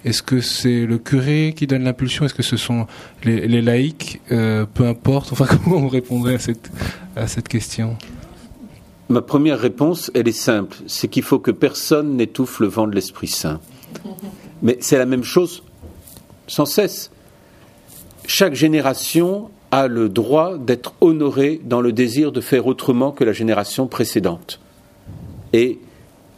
Est-ce 0.03 0.23
que 0.23 0.41
c'est 0.41 0.87
le 0.87 0.97
curé 0.97 1.53
qui 1.55 1.67
donne 1.67 1.83
l'impulsion? 1.83 2.25
Est-ce 2.25 2.33
que 2.33 2.41
ce 2.41 2.57
sont 2.57 2.87
les, 3.23 3.61
laïcs? 3.61 4.19
Peu 4.29 4.87
importe. 4.87 5.31
Enfin, 5.31 5.45
comment 5.63 5.75
on 5.75 5.87
répondrait 5.87 6.33
à 6.33 6.39
cette, 6.39 6.71
à 7.15 7.27
cette 7.27 7.47
question? 7.47 7.97
Ma 9.09 9.21
première 9.21 9.59
réponse, 9.59 10.09
elle 10.15 10.27
est 10.27 10.31
simple, 10.31 10.77
c'est 10.87 11.07
qu'il 11.07 11.21
faut 11.21 11.37
que 11.37 11.51
personne 11.51 12.17
n'étouffe 12.17 12.59
le 12.59 12.65
vent 12.65 12.87
de 12.87 12.95
l'Esprit 12.95 13.27
Saint. 13.27 13.59
Mais 14.63 14.77
c'est 14.81 14.97
la 14.97 15.05
même 15.05 15.23
chose 15.23 15.61
sans 16.47 16.65
cesse. 16.65 17.11
Chaque 18.27 18.55
génération 18.55 19.49
a 19.71 19.87
le 19.87 20.09
droit 20.09 20.57
d'être 20.57 20.93
honorée 20.99 21.61
dans 21.63 21.79
le 21.79 21.93
désir 21.93 22.33
de 22.33 22.41
faire 22.41 22.67
autrement 22.67 23.11
que 23.11 23.23
la 23.23 23.31
génération 23.31 23.87
précédente. 23.87 24.59
Et 25.53 25.79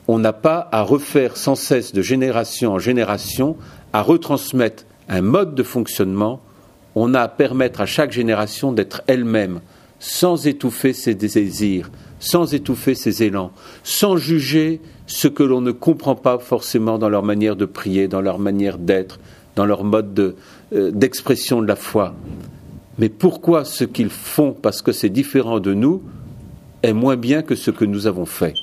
on 0.08 0.19
n'a 0.19 0.32
pas 0.32 0.69
à 0.71 0.84
refaire 0.84 1.36
sans 1.36 1.56
cesse 1.56 1.91
de 1.91 2.04
génération 2.04 2.73
en 2.73 2.80
génération, 2.80 3.58
à 3.91 4.04
retransmettre 4.04 4.86
un 5.10 5.21
mode 5.21 5.56
de 5.56 5.63
fonctionnement, 5.63 6.41
on 6.93 7.15
a 7.15 7.21
à 7.21 7.28
permettre 7.28 7.82
à 7.82 7.88
chaque 7.88 8.12
génération 8.12 8.71
d'être 8.71 9.02
elle-même, 9.08 9.60
sans 9.99 10.45
étouffer 10.45 10.93
ses 10.93 11.15
désirs, 11.15 11.89
sans 12.19 12.54
étouffer 12.54 12.93
ses 12.93 13.23
élans, 13.23 13.52
sans 13.84 14.15
juger 14.15 14.80
ce 15.08 15.28
que 15.28 15.43
l'on 15.43 15.62
ne 15.62 15.71
comprend 15.71 16.15
pas 16.15 16.38
forcément 16.38 16.99
dans 16.99 17.10
leur 17.10 17.23
manière 17.23 17.56
de 17.56 17.65
prier, 17.65 18.08
dans 18.08 18.21
leur 18.21 18.38
manière 18.38 18.78
d'être, 18.78 19.19
dans 19.56 19.65
leur 19.65 19.84
mode 19.84 20.17
euh, 20.19 20.36
d'expression 20.71 21.62
de, 21.62 21.67
la 21.67 21.75
foi. 21.75 22.13
Mais 22.97 23.10
pourquoi 23.10 23.65
ce 23.65 23.84
qu'ils 23.84 24.10
font, 24.10 24.51
parce 24.53 24.82
que 24.82 24.91
c'est 24.91 25.10
différent 25.10 25.60
de 25.60 25.73
nous, 25.73 26.03
est 26.84 26.93
moins 26.93 27.17
bien 27.17 27.41
que 27.41 27.55
ce 27.55 27.71
que 27.71 27.86
nous 27.86 28.08
avons 28.08 28.25
fait 28.25 28.53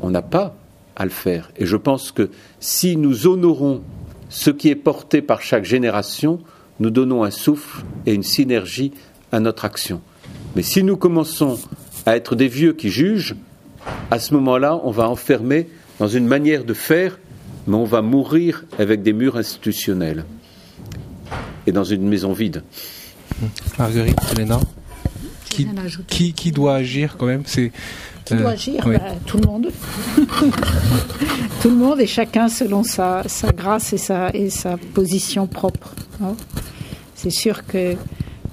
On 0.00 0.10
n'a 0.10 0.22
pas 0.22 0.56
à 0.94 1.04
le 1.04 1.10
faire. 1.10 1.50
Et 1.56 1.66
je 1.66 1.76
pense 1.76 2.12
que 2.12 2.30
si 2.60 2.96
nous 2.96 3.26
honorons 3.26 3.82
ce 4.28 4.50
qui 4.50 4.68
est 4.68 4.76
porté 4.76 5.22
par 5.22 5.42
chaque 5.42 5.64
génération, 5.64 6.40
nous 6.80 6.90
donnons 6.90 7.24
un 7.24 7.30
souffle 7.30 7.84
et 8.06 8.14
une 8.14 8.22
synergie 8.22 8.92
à 9.32 9.40
notre 9.40 9.64
action. 9.64 10.00
Mais 10.54 10.62
si 10.62 10.82
nous 10.82 10.96
commençons 10.96 11.58
à 12.06 12.16
être 12.16 12.34
des 12.34 12.48
vieux 12.48 12.72
qui 12.72 12.88
jugent, 12.88 13.36
à 14.10 14.18
ce 14.18 14.34
moment-là, 14.34 14.80
on 14.84 14.90
va 14.90 15.08
enfermer 15.08 15.68
dans 15.98 16.08
une 16.08 16.26
manière 16.26 16.64
de 16.64 16.74
faire, 16.74 17.18
mais 17.66 17.76
on 17.76 17.84
va 17.84 18.02
mourir 18.02 18.64
avec 18.78 19.02
des 19.02 19.12
murs 19.12 19.36
institutionnels 19.36 20.24
et 21.66 21.72
dans 21.72 21.84
une 21.84 22.08
maison 22.08 22.32
vide. 22.32 22.62
Marguerite, 23.78 24.18
Elena 24.32 24.60
qui, 26.08 26.32
qui, 26.32 26.52
doit 26.52 26.76
agir 26.76 27.16
quand 27.18 27.26
même? 27.26 27.42
C'est 27.46 27.72
qui 28.24 28.34
doit 28.34 28.50
euh, 28.50 28.54
agir? 28.54 28.84
bah, 28.86 28.98
Tout 29.24 29.38
le 29.38 29.46
monde. 29.46 29.70
tout 31.62 31.70
le 31.70 31.76
monde 31.76 32.00
et 32.00 32.06
chacun 32.06 32.48
selon 32.48 32.82
sa, 32.82 33.22
sa 33.26 33.52
grâce 33.52 33.92
et 33.92 33.98
sa, 33.98 34.30
et 34.34 34.50
sa 34.50 34.76
position 34.76 35.46
propre. 35.46 35.94
Hein. 36.22 36.34
C'est 37.14 37.30
sûr 37.30 37.64
que 37.66 37.94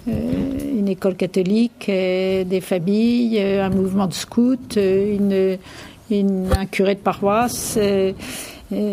euh, 0.08 0.78
une 0.78 0.88
école 0.88 1.15
catholique, 1.15 1.88
euh, 1.89 2.43
des 2.43 2.62
familles, 2.62 3.39
un 3.39 3.69
mouvement 3.69 4.08
de 4.08 4.13
scouts, 4.13 4.78
une, 4.78 5.58
un 6.12 6.65
curé 6.67 6.95
de 6.95 6.99
paroisse 6.99 7.78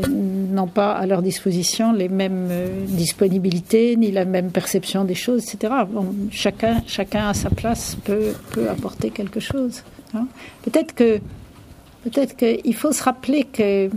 n'ont 0.09 0.67
pas 0.67 0.93
à 0.93 1.07
leur 1.07 1.23
disposition 1.23 1.93
les 1.93 2.09
mêmes 2.09 2.49
disponibilités 2.89 3.97
ni 3.97 4.11
la 4.11 4.25
même 4.25 4.51
perception 4.51 5.05
des 5.05 5.15
choses, 5.15 5.45
etc. 5.45 5.75
chacun, 6.31 6.83
chacun 6.87 7.29
à 7.29 7.35
sa 7.35 7.51
place 7.51 7.97
peut, 8.05 8.33
peut 8.53 8.69
apporter 8.69 9.11
quelque 9.11 9.41
chose. 9.41 9.83
Hein. 10.15 10.27
Peut-être 10.63 10.95
que 10.95 11.19
peut-être 12.05 12.37
qu'il 12.37 12.75
faut 12.75 12.93
se 12.93 13.03
rappeler 13.03 13.45
que 13.45 13.91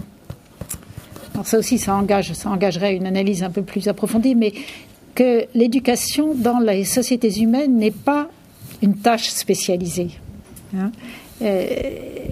ça 1.44 1.58
aussi 1.58 1.78
ça 1.80 1.96
engage 1.96 2.34
ça 2.34 2.50
engagerait 2.50 2.96
une 2.96 3.08
analyse 3.08 3.44
un 3.44 3.50
peu 3.50 3.64
plus 3.64 3.88
approfondie, 3.88 4.36
mais 4.36 4.54
que 5.16 5.46
l'éducation 5.54 6.34
dans 6.36 6.60
les 6.60 6.86
sociétés 6.86 7.40
humaines 7.40 7.78
n'est 7.78 7.92
pas 7.92 8.30
une 8.82 8.96
tâche 8.96 9.30
spécialisée. 9.30 10.10
Hein. 10.76 10.92
Euh, 11.42 12.23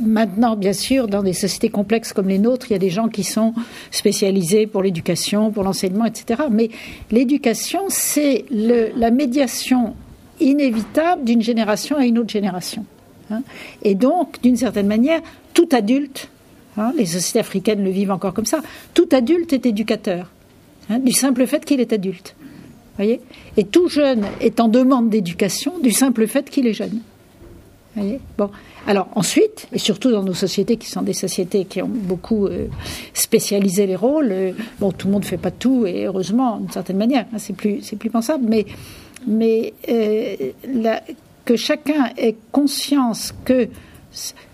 maintenant, 0.00 0.56
bien 0.56 0.72
sûr, 0.72 1.08
dans 1.08 1.22
des 1.22 1.32
sociétés 1.32 1.68
complexes 1.68 2.12
comme 2.12 2.28
les 2.28 2.38
nôtres, 2.38 2.66
il 2.70 2.72
y 2.72 2.76
a 2.76 2.78
des 2.78 2.90
gens 2.90 3.08
qui 3.08 3.24
sont 3.24 3.54
spécialisés 3.90 4.66
pour 4.66 4.82
l'éducation, 4.82 5.50
pour 5.50 5.64
l'enseignement, 5.64 6.04
etc. 6.04 6.42
Mais 6.50 6.70
l'éducation, 7.10 7.82
c'est 7.88 8.44
la 8.50 9.10
médiation 9.10 9.94
inévitable 10.40 11.24
d'une 11.24 11.42
génération 11.42 11.96
à 11.96 12.04
une 12.04 12.18
autre 12.18 12.30
génération. 12.30 12.84
Hein. 13.30 13.42
Et 13.82 13.94
donc, 13.94 14.40
d'une 14.42 14.56
certaine 14.56 14.86
manière, 14.86 15.20
tout 15.52 15.68
adulte, 15.72 16.28
hein, 16.76 16.92
les 16.96 17.06
sociétés 17.06 17.40
africaines 17.40 17.82
le 17.82 17.90
vivent 17.90 18.10
encore 18.10 18.34
comme 18.34 18.46
ça, 18.46 18.60
tout 18.94 19.08
adulte 19.12 19.52
est 19.52 19.66
éducateur, 19.66 20.30
hein, 20.90 20.98
du 20.98 21.12
simple 21.12 21.46
fait 21.46 21.64
qu'il 21.64 21.80
est 21.80 21.92
adulte. 21.92 22.34
Et 23.00 23.64
tout 23.64 23.88
jeune 23.88 24.24
est 24.40 24.60
en 24.60 24.68
demande 24.68 25.10
d'éducation 25.10 25.78
du 25.80 25.90
simple 25.90 26.28
fait 26.28 26.48
qu'il 26.48 26.66
est 26.66 26.74
jeune. 26.74 27.00
Alors 28.86 29.08
ensuite, 29.14 29.68
et 29.72 29.78
surtout 29.78 30.10
dans 30.10 30.22
nos 30.22 30.34
sociétés 30.34 30.76
qui 30.76 30.88
sont 30.88 31.02
des 31.02 31.12
sociétés 31.12 31.64
qui 31.64 31.80
ont 31.80 31.88
beaucoup 31.88 32.46
euh, 32.46 32.66
spécialisé 33.12 33.86
les 33.86 33.96
rôles, 33.96 34.32
euh, 34.32 34.52
bon, 34.80 34.92
tout 34.92 35.06
le 35.06 35.12
monde 35.12 35.22
ne 35.22 35.28
fait 35.28 35.38
pas 35.38 35.50
tout, 35.50 35.86
et 35.86 36.04
heureusement, 36.04 36.58
d'une 36.58 36.70
certaine 36.70 36.96
manière, 36.96 37.26
c'est 37.38 37.54
plus, 37.54 37.80
plus 37.98 38.10
pensable, 38.10 38.44
mais, 39.26 39.72
euh, 39.88 40.34
que 41.44 41.56
chacun 41.56 42.10
ait 42.16 42.36
conscience 42.52 43.32
que 43.44 43.68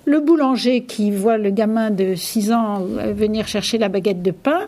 le 0.04 0.20
boulanger 0.20 0.82
qui 0.82 1.10
voit 1.10 1.38
le 1.38 1.50
gamin 1.50 1.90
de 1.90 2.14
6 2.14 2.52
ans 2.52 2.82
venir 2.82 3.46
chercher 3.46 3.78
la 3.78 3.88
baguette 3.88 4.22
de 4.22 4.30
pain 4.30 4.66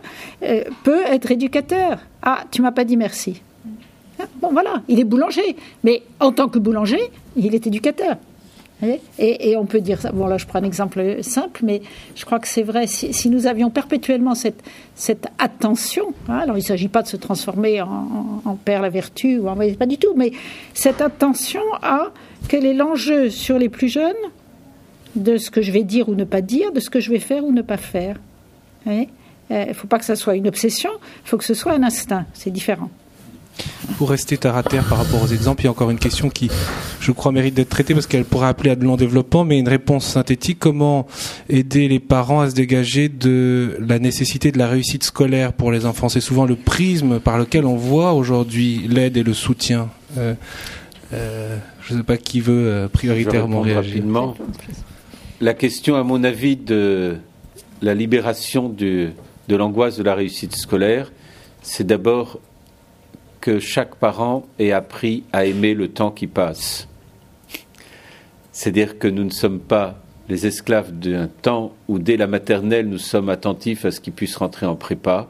peut 0.83 1.01
être 1.05 1.31
éducateur. 1.31 1.99
Ah, 2.21 2.43
tu 2.51 2.61
m'as 2.61 2.71
pas 2.71 2.85
dit 2.85 2.95
merci. 2.95 3.41
Ah, 4.19 4.25
bon, 4.39 4.51
voilà, 4.53 4.83
il 4.87 4.99
est 4.99 5.03
boulanger. 5.03 5.57
Mais 5.83 6.03
en 6.19 6.31
tant 6.31 6.47
que 6.47 6.59
boulanger, 6.59 6.99
il 7.35 7.55
est 7.55 7.67
éducateur. 7.67 8.15
Et, 9.19 9.55
on 9.57 9.65
peut 9.65 9.81
dire 9.81 10.01
ça. 10.01 10.11
Bon, 10.11 10.27
là, 10.27 10.37
je 10.37 10.45
prends 10.45 10.59
un 10.59 10.63
exemple 10.63 11.17
simple, 11.21 11.61
mais 11.63 11.81
je 12.15 12.25
crois 12.25 12.39
que 12.39 12.47
c'est 12.47 12.63
vrai. 12.63 12.87
Si, 12.87 13.29
nous 13.29 13.47
avions 13.47 13.69
perpétuellement 13.69 14.33
cette, 14.35 15.27
attention, 15.39 16.13
hein, 16.27 16.37
alors 16.37 16.57
il 16.57 16.61
ne 16.61 16.65
s'agit 16.65 16.87
pas 16.87 17.01
de 17.01 17.07
se 17.07 17.17
transformer 17.17 17.81
en, 17.81 18.57
père 18.63 18.81
la 18.81 18.89
vertu, 18.89 19.37
ou 19.37 19.47
en, 19.47 19.55
pas 19.55 19.85
du 19.85 19.97
tout, 19.97 20.13
mais 20.15 20.31
cette 20.73 21.01
attention 21.01 21.61
à 21.81 22.11
quel 22.47 22.65
est 22.65 22.73
l'enjeu 22.73 23.29
sur 23.29 23.57
les 23.57 23.69
plus 23.69 23.87
jeunes 23.87 24.13
de 25.15 25.37
ce 25.37 25.51
que 25.51 25.61
je 25.61 25.71
vais 25.71 25.83
dire 25.83 26.09
ou 26.09 26.15
ne 26.15 26.23
pas 26.23 26.41
dire, 26.41 26.71
de 26.71 26.79
ce 26.79 26.89
que 26.89 26.99
je 26.99 27.11
vais 27.11 27.19
faire 27.19 27.43
ou 27.45 27.51
ne 27.51 27.61
pas 27.61 27.77
faire. 27.77 28.19
Il 28.85 29.07
ne 29.49 29.73
faut 29.73 29.87
pas 29.87 29.99
que 29.99 30.05
ça 30.05 30.15
soit 30.15 30.35
une 30.35 30.47
obsession, 30.47 30.89
il 31.23 31.29
faut 31.29 31.37
que 31.37 31.45
ce 31.45 31.53
soit 31.53 31.73
un 31.73 31.83
instinct. 31.83 32.25
C'est 32.33 32.51
différent. 32.51 32.89
Pour 33.97 34.09
rester 34.09 34.37
terre 34.37 34.55
à 34.55 34.63
terre 34.63 34.83
par 34.85 34.97
rapport 34.97 35.21
aux 35.21 35.27
exemples, 35.27 35.61
il 35.61 35.65
y 35.65 35.67
a 35.67 35.71
encore 35.71 35.91
une 35.91 35.99
question 35.99 36.29
qui, 36.29 36.49
je 36.99 37.11
crois, 37.11 37.31
mérite 37.31 37.53
d'être 37.53 37.69
traitée 37.69 37.93
parce 37.93 38.07
qu'elle 38.07 38.25
pourrait 38.25 38.47
appeler 38.47 38.71
à 38.71 38.75
de 38.75 38.83
long 38.83 38.95
développement, 38.95 39.45
mais 39.45 39.59
une 39.59 39.67
réponse 39.67 40.05
synthétique. 40.05 40.57
Comment 40.59 41.05
aider 41.49 41.87
les 41.87 41.99
parents 41.99 42.41
à 42.41 42.49
se 42.49 42.55
dégager 42.55 43.09
de 43.09 43.77
la 43.79 43.99
nécessité 43.99 44.51
de 44.51 44.57
la 44.57 44.67
réussite 44.67 45.03
scolaire 45.03 45.53
pour 45.53 45.71
les 45.71 45.85
enfants? 45.85 46.09
C'est 46.09 46.21
souvent 46.21 46.45
le 46.45 46.55
prisme 46.55 47.19
par 47.19 47.37
lequel 47.37 47.65
on 47.65 47.75
voit 47.75 48.13
aujourd'hui 48.13 48.87
l'aide 48.87 49.17
et 49.17 49.23
le 49.23 49.33
soutien. 49.33 49.89
Euh, 50.17 50.33
euh, 51.13 51.57
je 51.81 51.93
ne 51.93 51.99
sais 51.99 52.03
pas 52.03 52.17
qui 52.17 52.39
veut 52.41 52.67
euh, 52.67 52.87
prioritairement 52.87 53.61
réagir. 53.61 53.93
Rapidement. 53.93 54.35
La 55.41 55.53
question, 55.53 55.95
à 55.95 56.03
mon 56.03 56.23
avis, 56.23 56.55
de 56.55 57.17
la 57.81 57.93
libération 57.93 58.69
de 58.69 59.11
l'angoisse 59.49 59.97
de 59.97 60.03
la 60.03 60.15
réussite 60.15 60.55
scolaire, 60.55 61.11
c'est 61.61 61.85
d'abord 61.85 62.39
que 63.43 63.59
chaque 63.59 63.95
parent 63.95 64.47
ait 64.57 64.71
appris 64.71 65.25
à 65.33 65.43
aimer 65.43 65.73
le 65.73 65.89
temps 65.89 66.11
qui 66.11 66.27
passe. 66.27 66.87
C'est-à-dire 68.53 68.97
que 68.97 69.09
nous 69.09 69.25
ne 69.25 69.31
sommes 69.31 69.59
pas 69.59 70.01
les 70.29 70.47
esclaves 70.47 70.97
d'un 70.97 71.27
temps 71.27 71.73
où 71.89 71.99
dès 71.99 72.15
la 72.15 72.27
maternelle 72.27 72.87
nous 72.87 72.99
sommes 72.99 73.27
attentifs 73.27 73.83
à 73.83 73.91
ce 73.91 73.99
qu'ils 73.99 74.13
puissent 74.13 74.37
rentrer 74.37 74.65
en 74.65 74.77
prépa, 74.77 75.27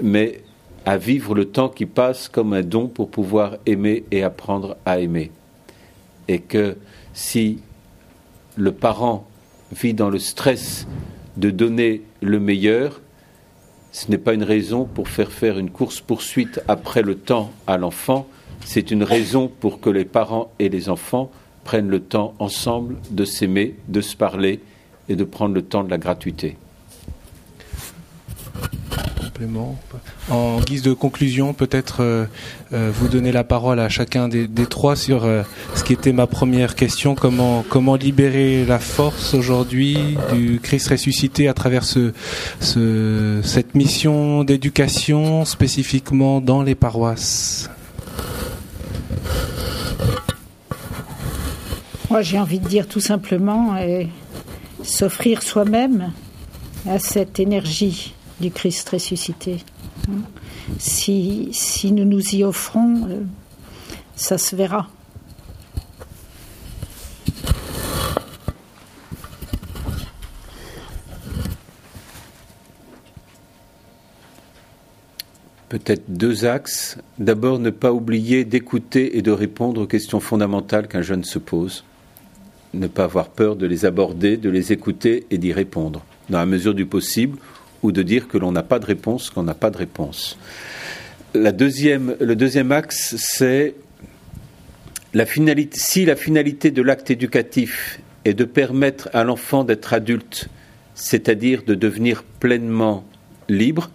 mais 0.00 0.42
à 0.86 0.96
vivre 0.96 1.34
le 1.34 1.46
temps 1.46 1.68
qui 1.68 1.86
passe 1.86 2.28
comme 2.28 2.52
un 2.52 2.62
don 2.62 2.86
pour 2.86 3.10
pouvoir 3.10 3.56
aimer 3.66 4.04
et 4.12 4.22
apprendre 4.22 4.76
à 4.86 5.00
aimer. 5.00 5.32
Et 6.28 6.38
que 6.38 6.76
si 7.14 7.58
le 8.54 8.70
parent 8.70 9.26
vit 9.72 9.92
dans 9.92 10.08
le 10.08 10.20
stress 10.20 10.86
de 11.36 11.50
donner 11.50 12.02
le 12.20 12.38
meilleur, 12.38 13.00
ce 13.94 14.10
n'est 14.10 14.18
pas 14.18 14.34
une 14.34 14.42
raison 14.42 14.86
pour 14.86 15.08
faire 15.08 15.30
faire 15.30 15.56
une 15.56 15.70
course-poursuite 15.70 16.60
après 16.66 17.02
le 17.02 17.14
temps 17.14 17.52
à 17.68 17.78
l'enfant, 17.78 18.26
c'est 18.64 18.90
une 18.90 19.04
raison 19.04 19.46
pour 19.60 19.80
que 19.80 19.88
les 19.88 20.04
parents 20.04 20.50
et 20.58 20.68
les 20.68 20.88
enfants 20.88 21.30
prennent 21.62 21.88
le 21.88 22.00
temps 22.00 22.34
ensemble 22.40 22.96
de 23.12 23.24
s'aimer, 23.24 23.76
de 23.86 24.00
se 24.00 24.16
parler 24.16 24.58
et 25.08 25.14
de 25.14 25.22
prendre 25.22 25.54
le 25.54 25.62
temps 25.62 25.84
de 25.84 25.90
la 25.90 25.98
gratuité. 25.98 26.56
En 30.30 30.60
guise 30.60 30.82
de 30.82 30.92
conclusion, 30.92 31.54
peut-être 31.54 32.02
euh, 32.02 32.26
euh, 32.72 32.90
vous 32.92 33.08
donner 33.08 33.32
la 33.32 33.44
parole 33.44 33.80
à 33.80 33.88
chacun 33.88 34.28
des, 34.28 34.48
trois 34.66 34.96
sur 34.96 35.24
euh, 35.24 35.42
ce 35.74 35.84
qui 35.84 35.92
était 35.92 36.12
ma 36.12 36.26
première 36.26 36.74
question 36.74 37.14
comment 37.14 37.64
comment 37.68 37.96
libérer 37.96 38.64
la 38.64 38.78
force 38.78 39.34
aujourd'hui 39.34 40.16
du 40.32 40.60
Christ 40.62 40.88
ressuscité 40.88 41.48
à 41.48 41.54
travers 41.54 41.84
ce, 41.84 42.12
ce 42.60 43.40
cette 43.42 43.74
mission 43.74 44.44
d'éducation 44.44 45.44
spécifiquement 45.44 46.40
dans 46.40 46.62
les 46.62 46.74
paroisses? 46.74 47.70
Moi, 52.10 52.22
j'ai 52.22 52.38
envie 52.38 52.60
de 52.60 52.68
dire 52.68 52.86
tout 52.86 53.00
simplement 53.00 53.76
s'offrir 54.82 55.42
soi-même 55.42 56.12
à 56.88 56.98
cette 56.98 57.40
énergie 57.40 58.14
du 58.40 58.50
Christ 58.50 58.88
ressuscité. 58.88 59.58
Si, 60.78 61.48
si 61.52 61.92
nous 61.92 62.04
nous 62.04 62.34
y 62.34 62.44
offrons, 62.44 63.06
euh, 63.08 63.20
ça 64.16 64.38
se 64.38 64.56
verra. 64.56 64.88
Peut-être 75.68 76.04
deux 76.08 76.44
axes. 76.44 76.98
D'abord, 77.18 77.58
ne 77.58 77.70
pas 77.70 77.92
oublier 77.92 78.44
d'écouter 78.44 79.18
et 79.18 79.22
de 79.22 79.32
répondre 79.32 79.80
aux 79.80 79.86
questions 79.86 80.20
fondamentales 80.20 80.86
qu'un 80.86 81.02
jeune 81.02 81.24
se 81.24 81.40
pose. 81.40 81.84
Ne 82.74 82.86
pas 82.86 83.04
avoir 83.04 83.28
peur 83.28 83.56
de 83.56 83.66
les 83.66 83.84
aborder, 83.84 84.36
de 84.36 84.50
les 84.50 84.72
écouter 84.72 85.26
et 85.32 85.38
d'y 85.38 85.52
répondre, 85.52 86.04
dans 86.30 86.38
la 86.38 86.46
mesure 86.46 86.74
du 86.74 86.86
possible, 86.86 87.38
ou 87.84 87.92
de 87.92 88.02
dire 88.02 88.26
que 88.26 88.38
l'on 88.38 88.50
n'a 88.50 88.62
pas 88.62 88.78
de 88.78 88.86
réponse, 88.86 89.28
qu'on 89.28 89.42
n'a 89.42 89.54
pas 89.54 89.70
de 89.70 89.76
réponse. 89.76 90.38
La 91.34 91.52
deuxième, 91.52 92.16
le 92.18 92.34
deuxième 92.34 92.72
axe, 92.72 93.14
c'est 93.18 93.74
la 95.12 95.26
finalité, 95.26 95.78
si 95.78 96.06
la 96.06 96.16
finalité 96.16 96.70
de 96.70 96.80
l'acte 96.80 97.10
éducatif 97.10 98.00
est 98.24 98.32
de 98.32 98.44
permettre 98.44 99.10
à 99.12 99.22
l'enfant 99.22 99.64
d'être 99.64 99.92
adulte, 99.92 100.48
c'est-à-dire 100.94 101.62
de 101.62 101.74
devenir 101.74 102.22
pleinement 102.40 103.04
libre, 103.50 103.90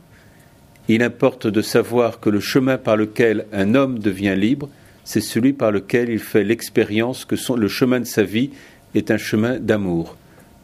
il 0.87 1.01
importe 1.01 1.47
de 1.47 1.61
savoir 1.61 2.19
que 2.19 2.29
le 2.29 2.39
chemin 2.39 2.77
par 2.77 2.95
lequel 2.95 3.47
un 3.51 3.73
homme 3.73 3.97
devient 3.97 4.35
libre, 4.37 4.69
c'est 5.03 5.21
celui 5.21 5.53
par 5.53 5.71
lequel 5.71 6.09
il 6.09 6.19
fait 6.19 6.43
l'expérience 6.43 7.25
que 7.25 7.35
le 7.55 7.67
chemin 7.67 8.01
de 8.01 8.05
sa 8.05 8.21
vie 8.21 8.51
est 8.93 9.09
un 9.09 9.17
chemin 9.17 9.57
d'amour. 9.57 10.15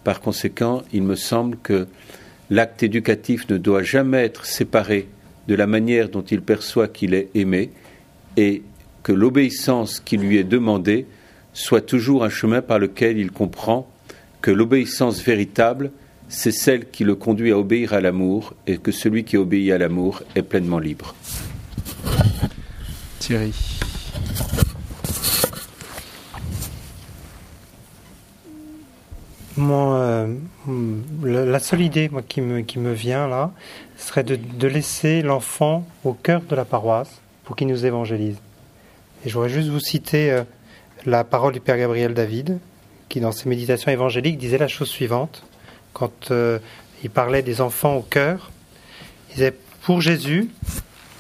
Par 0.04 0.22
conséquent, 0.22 0.84
il 0.94 1.02
me 1.02 1.16
semble 1.16 1.58
que 1.58 1.88
l'acte 2.50 2.84
éducatif 2.84 3.50
ne 3.50 3.58
doit 3.58 3.84
jamais 3.84 4.24
être 4.24 4.46
séparé 4.46 5.08
de 5.48 5.56
la 5.56 5.68
manière 5.68 6.10
dont 6.10 6.22
il 6.24 6.42
perçoit 6.42 6.88
qu'il 6.88 7.14
est 7.14 7.30
aimé 7.36 7.72
et 8.38 8.64
que 9.04 9.12
l'obéissance 9.12 10.00
qui 10.00 10.18
lui 10.18 10.38
est 10.38 10.44
demandée 10.44 11.06
soit 11.54 11.82
toujours 11.82 12.24
un 12.24 12.30
chemin 12.30 12.62
par 12.62 12.80
lequel 12.80 13.18
il 13.18 13.32
comprend 13.32 13.88
que 14.42 14.52
l'obéissance 14.52 15.24
véritable, 15.24 15.92
c'est 16.28 16.52
celle 16.52 16.90
qui 16.90 17.04
le 17.04 17.16
conduit 17.16 17.52
à 17.52 17.58
obéir 17.58 17.94
à 17.94 18.02
l'amour 18.02 18.54
et 18.68 18.78
que 18.78 18.92
celui 18.92 19.24
qui 19.24 19.38
obéit 19.38 19.72
à 19.72 19.78
l'amour 19.78 20.22
est 20.36 20.44
pleinement 20.44 20.80
libre. 20.80 21.16
Thierry. 23.20 23.54
Euh, 29.58 30.34
la 31.24 31.60
seule 31.60 31.82
idée 31.82 32.10
moi, 32.10 32.22
qui, 32.22 32.42
me, 32.42 32.62
qui 32.62 32.78
me 32.78 32.92
vient 32.92 33.28
là 33.28 33.52
serait 33.98 34.24
de, 34.24 34.36
de 34.36 34.68
laisser 34.68 35.22
l'enfant 35.22 35.88
au 36.04 36.14
cœur 36.14 36.42
de 36.42 36.56
la 36.56 36.66
paroisse 36.66 37.22
pour 37.46 37.56
qu'il 37.56 37.68
nous 37.68 37.86
évangélise. 37.86 38.38
Et 39.24 39.30
je 39.30 39.34
voudrais 39.34 39.50
juste 39.50 39.70
vous 39.70 39.80
citer 39.80 40.32
euh, 40.32 40.44
la 41.06 41.24
parole 41.24 41.54
du 41.54 41.60
Père 41.60 41.78
Gabriel 41.78 42.14
David, 42.14 42.60
qui 43.08 43.20
dans 43.20 43.32
ses 43.32 43.48
méditations 43.48 43.92
évangéliques 43.92 44.38
disait 44.38 44.58
la 44.58 44.68
chose 44.68 44.90
suivante 44.90 45.44
quand 45.94 46.32
euh, 46.32 46.60
il 47.04 47.10
parlait 47.10 47.42
des 47.42 47.62
enfants 47.62 47.96
au 47.96 48.02
cœur. 48.02 48.52
Il 49.30 49.36
disait 49.36 49.54
Pour 49.84 50.02
Jésus, 50.02 50.50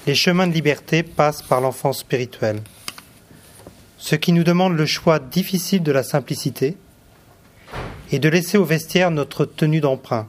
les 0.07 0.15
chemins 0.15 0.47
de 0.47 0.53
liberté 0.53 1.03
passent 1.03 1.41
par 1.41 1.61
l'enfance 1.61 1.99
spirituelle. 1.99 2.61
Ce 3.97 4.15
qui 4.15 4.33
nous 4.33 4.43
demande 4.43 4.75
le 4.75 4.85
choix 4.85 5.19
difficile 5.19 5.83
de 5.83 5.91
la 5.91 6.03
simplicité 6.03 6.77
et 8.11 8.19
de 8.19 8.29
laisser 8.29 8.57
au 8.57 8.65
vestiaire 8.65 9.11
notre 9.11 9.45
tenue 9.45 9.81
d'emprunt. 9.81 10.27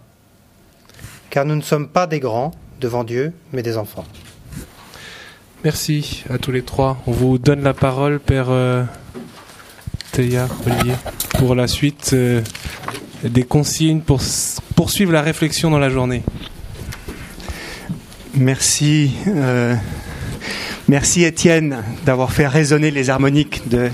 Car 1.30 1.44
nous 1.44 1.56
ne 1.56 1.62
sommes 1.62 1.88
pas 1.88 2.06
des 2.06 2.20
grands 2.20 2.52
devant 2.80 3.04
Dieu, 3.04 3.32
mais 3.52 3.62
des 3.62 3.76
enfants. 3.76 4.04
Merci 5.64 6.24
à 6.30 6.38
tous 6.38 6.52
les 6.52 6.62
trois. 6.62 6.98
On 7.06 7.12
vous 7.12 7.38
donne 7.38 7.62
la 7.62 7.74
parole, 7.74 8.20
Père 8.20 8.50
euh, 8.50 8.84
Théa, 10.12 10.48
Olivier, 10.66 10.94
pour 11.38 11.54
la 11.54 11.66
suite. 11.66 12.10
Euh, 12.12 12.42
des 13.24 13.44
consignes 13.44 14.00
pour 14.00 14.20
poursuivre 14.74 15.12
la 15.12 15.22
réflexion 15.22 15.70
dans 15.70 15.78
la 15.78 15.90
journée. 15.90 16.22
Merci. 18.34 19.12
Euh, 19.26 19.74
merci 20.88 21.24
Étienne 21.24 21.82
d'avoir 22.04 22.32
fait 22.32 22.46
résonner 22.46 22.90
les 22.90 23.10
harmoniques 23.10 23.68
de, 23.68 23.90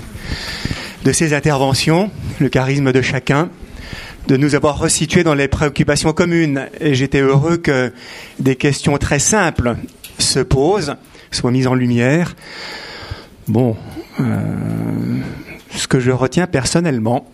de 1.04 1.12
ces 1.12 1.34
interventions, 1.34 2.10
le 2.40 2.48
charisme 2.48 2.92
de 2.92 3.02
chacun, 3.02 3.48
de 4.28 4.36
nous 4.36 4.54
avoir 4.54 4.78
resitués 4.78 5.24
dans 5.24 5.34
les 5.34 5.48
préoccupations 5.48 6.12
communes. 6.12 6.66
Et 6.80 6.94
j'étais 6.94 7.20
heureux 7.20 7.56
que 7.56 7.92
des 8.38 8.56
questions 8.56 8.98
très 8.98 9.18
simples 9.18 9.76
se 10.18 10.40
posent, 10.40 10.94
soient 11.30 11.50
mises 11.50 11.66
en 11.66 11.74
lumière. 11.74 12.34
Bon, 13.48 13.76
euh, 14.20 14.24
ce 15.74 15.88
que 15.88 15.98
je 15.98 16.10
retiens 16.10 16.46
personnellement, 16.46 17.28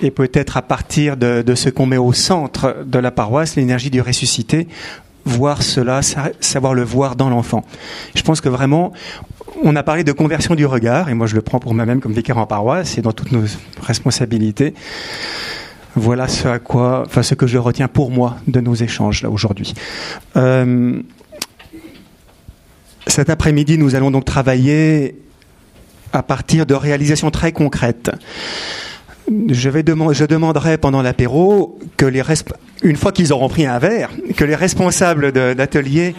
et 0.00 0.10
peut-être 0.10 0.56
à 0.56 0.62
partir 0.62 1.16
de, 1.16 1.54
ce 1.54 1.68
qu'on 1.68 1.86
met 1.86 1.96
au 1.96 2.12
centre 2.12 2.76
de 2.84 2.98
la 2.98 3.10
paroisse, 3.10 3.56
l'énergie 3.56 3.90
du 3.90 4.00
ressuscité, 4.00 4.68
voir 5.24 5.62
cela, 5.62 6.00
savoir 6.40 6.74
le 6.74 6.84
voir 6.84 7.16
dans 7.16 7.28
l'enfant. 7.28 7.64
Je 8.14 8.22
pense 8.22 8.40
que 8.40 8.48
vraiment, 8.48 8.92
on 9.62 9.74
a 9.76 9.82
parlé 9.82 10.04
de 10.04 10.12
conversion 10.12 10.54
du 10.54 10.66
regard, 10.66 11.08
et 11.08 11.14
moi 11.14 11.26
je 11.26 11.34
le 11.34 11.42
prends 11.42 11.58
pour 11.58 11.74
moi-même 11.74 12.00
comme 12.00 12.12
vicaire 12.12 12.38
en 12.38 12.46
paroisse 12.46 12.96
et 12.96 13.02
dans 13.02 13.12
toutes 13.12 13.32
nos 13.32 13.44
responsabilités. 13.82 14.74
Voilà 15.96 16.28
ce 16.28 16.48
à 16.48 16.58
quoi, 16.58 17.04
enfin 17.06 17.22
ce 17.22 17.34
que 17.34 17.46
je 17.46 17.58
retiens 17.58 17.88
pour 17.88 18.10
moi 18.10 18.36
de 18.46 18.60
nos 18.60 18.74
échanges 18.74 19.22
là 19.22 19.30
aujourd'hui. 19.30 19.74
Euh, 20.36 21.00
cet 23.06 23.30
après-midi, 23.30 23.78
nous 23.78 23.94
allons 23.94 24.10
donc 24.10 24.24
travailler 24.24 25.20
à 26.12 26.22
partir 26.22 26.66
de 26.66 26.74
réalisations 26.74 27.30
très 27.30 27.52
concrètes 27.52 28.10
je, 29.48 29.68
vais 29.68 29.84
je 30.12 30.24
demanderai 30.24 30.78
pendant 30.78 31.02
l'apéro 31.02 31.78
que 31.96 32.06
les 32.06 32.22
une 32.82 32.96
fois 32.96 33.12
qu'ils 33.12 33.32
auront 33.32 33.48
pris 33.48 33.66
un 33.66 33.78
verre, 33.78 34.10
que 34.36 34.44
les 34.44 34.54
responsables 34.54 35.32
d'atelier, 35.32 36.14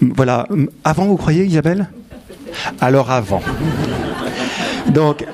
voilà, 0.00 0.46
avant 0.84 1.06
vous 1.06 1.16
croyez 1.16 1.44
Isabelle? 1.44 1.88
Alors 2.80 3.10
avant. 3.10 3.42
Donc 4.88 5.24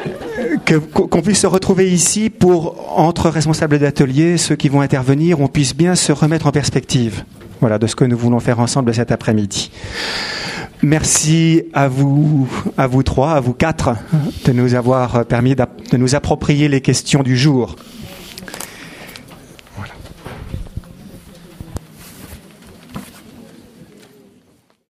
qu'on 0.74 1.22
puisse 1.22 1.40
se 1.40 1.46
retrouver 1.46 1.90
ici 1.90 2.30
pour 2.30 2.98
entre 2.98 3.30
responsables 3.30 3.78
d'atelier, 3.78 4.36
ceux 4.36 4.56
qui 4.56 4.68
vont 4.68 4.80
intervenir, 4.80 5.40
on 5.40 5.48
puisse 5.48 5.74
bien 5.74 5.94
se 5.94 6.12
remettre 6.12 6.46
en 6.46 6.52
perspective. 6.52 7.24
Voilà 7.60 7.78
de 7.78 7.86
ce 7.86 7.96
que 7.96 8.04
nous 8.04 8.16
voulons 8.16 8.40
faire 8.40 8.60
ensemble 8.60 8.94
cet 8.94 9.10
après-midi. 9.10 9.70
Merci 10.82 11.64
à 11.72 11.88
vous, 11.88 12.48
à 12.76 12.86
vous 12.86 13.02
trois, 13.02 13.32
à 13.32 13.40
vous 13.40 13.52
quatre, 13.52 13.96
de 14.44 14.52
nous 14.52 14.74
avoir 14.74 15.24
permis 15.24 15.56
de 15.56 15.96
nous 15.96 16.14
approprier 16.14 16.68
les 16.68 16.80
questions 16.80 17.22
du 17.22 17.36
jour. 17.36 17.74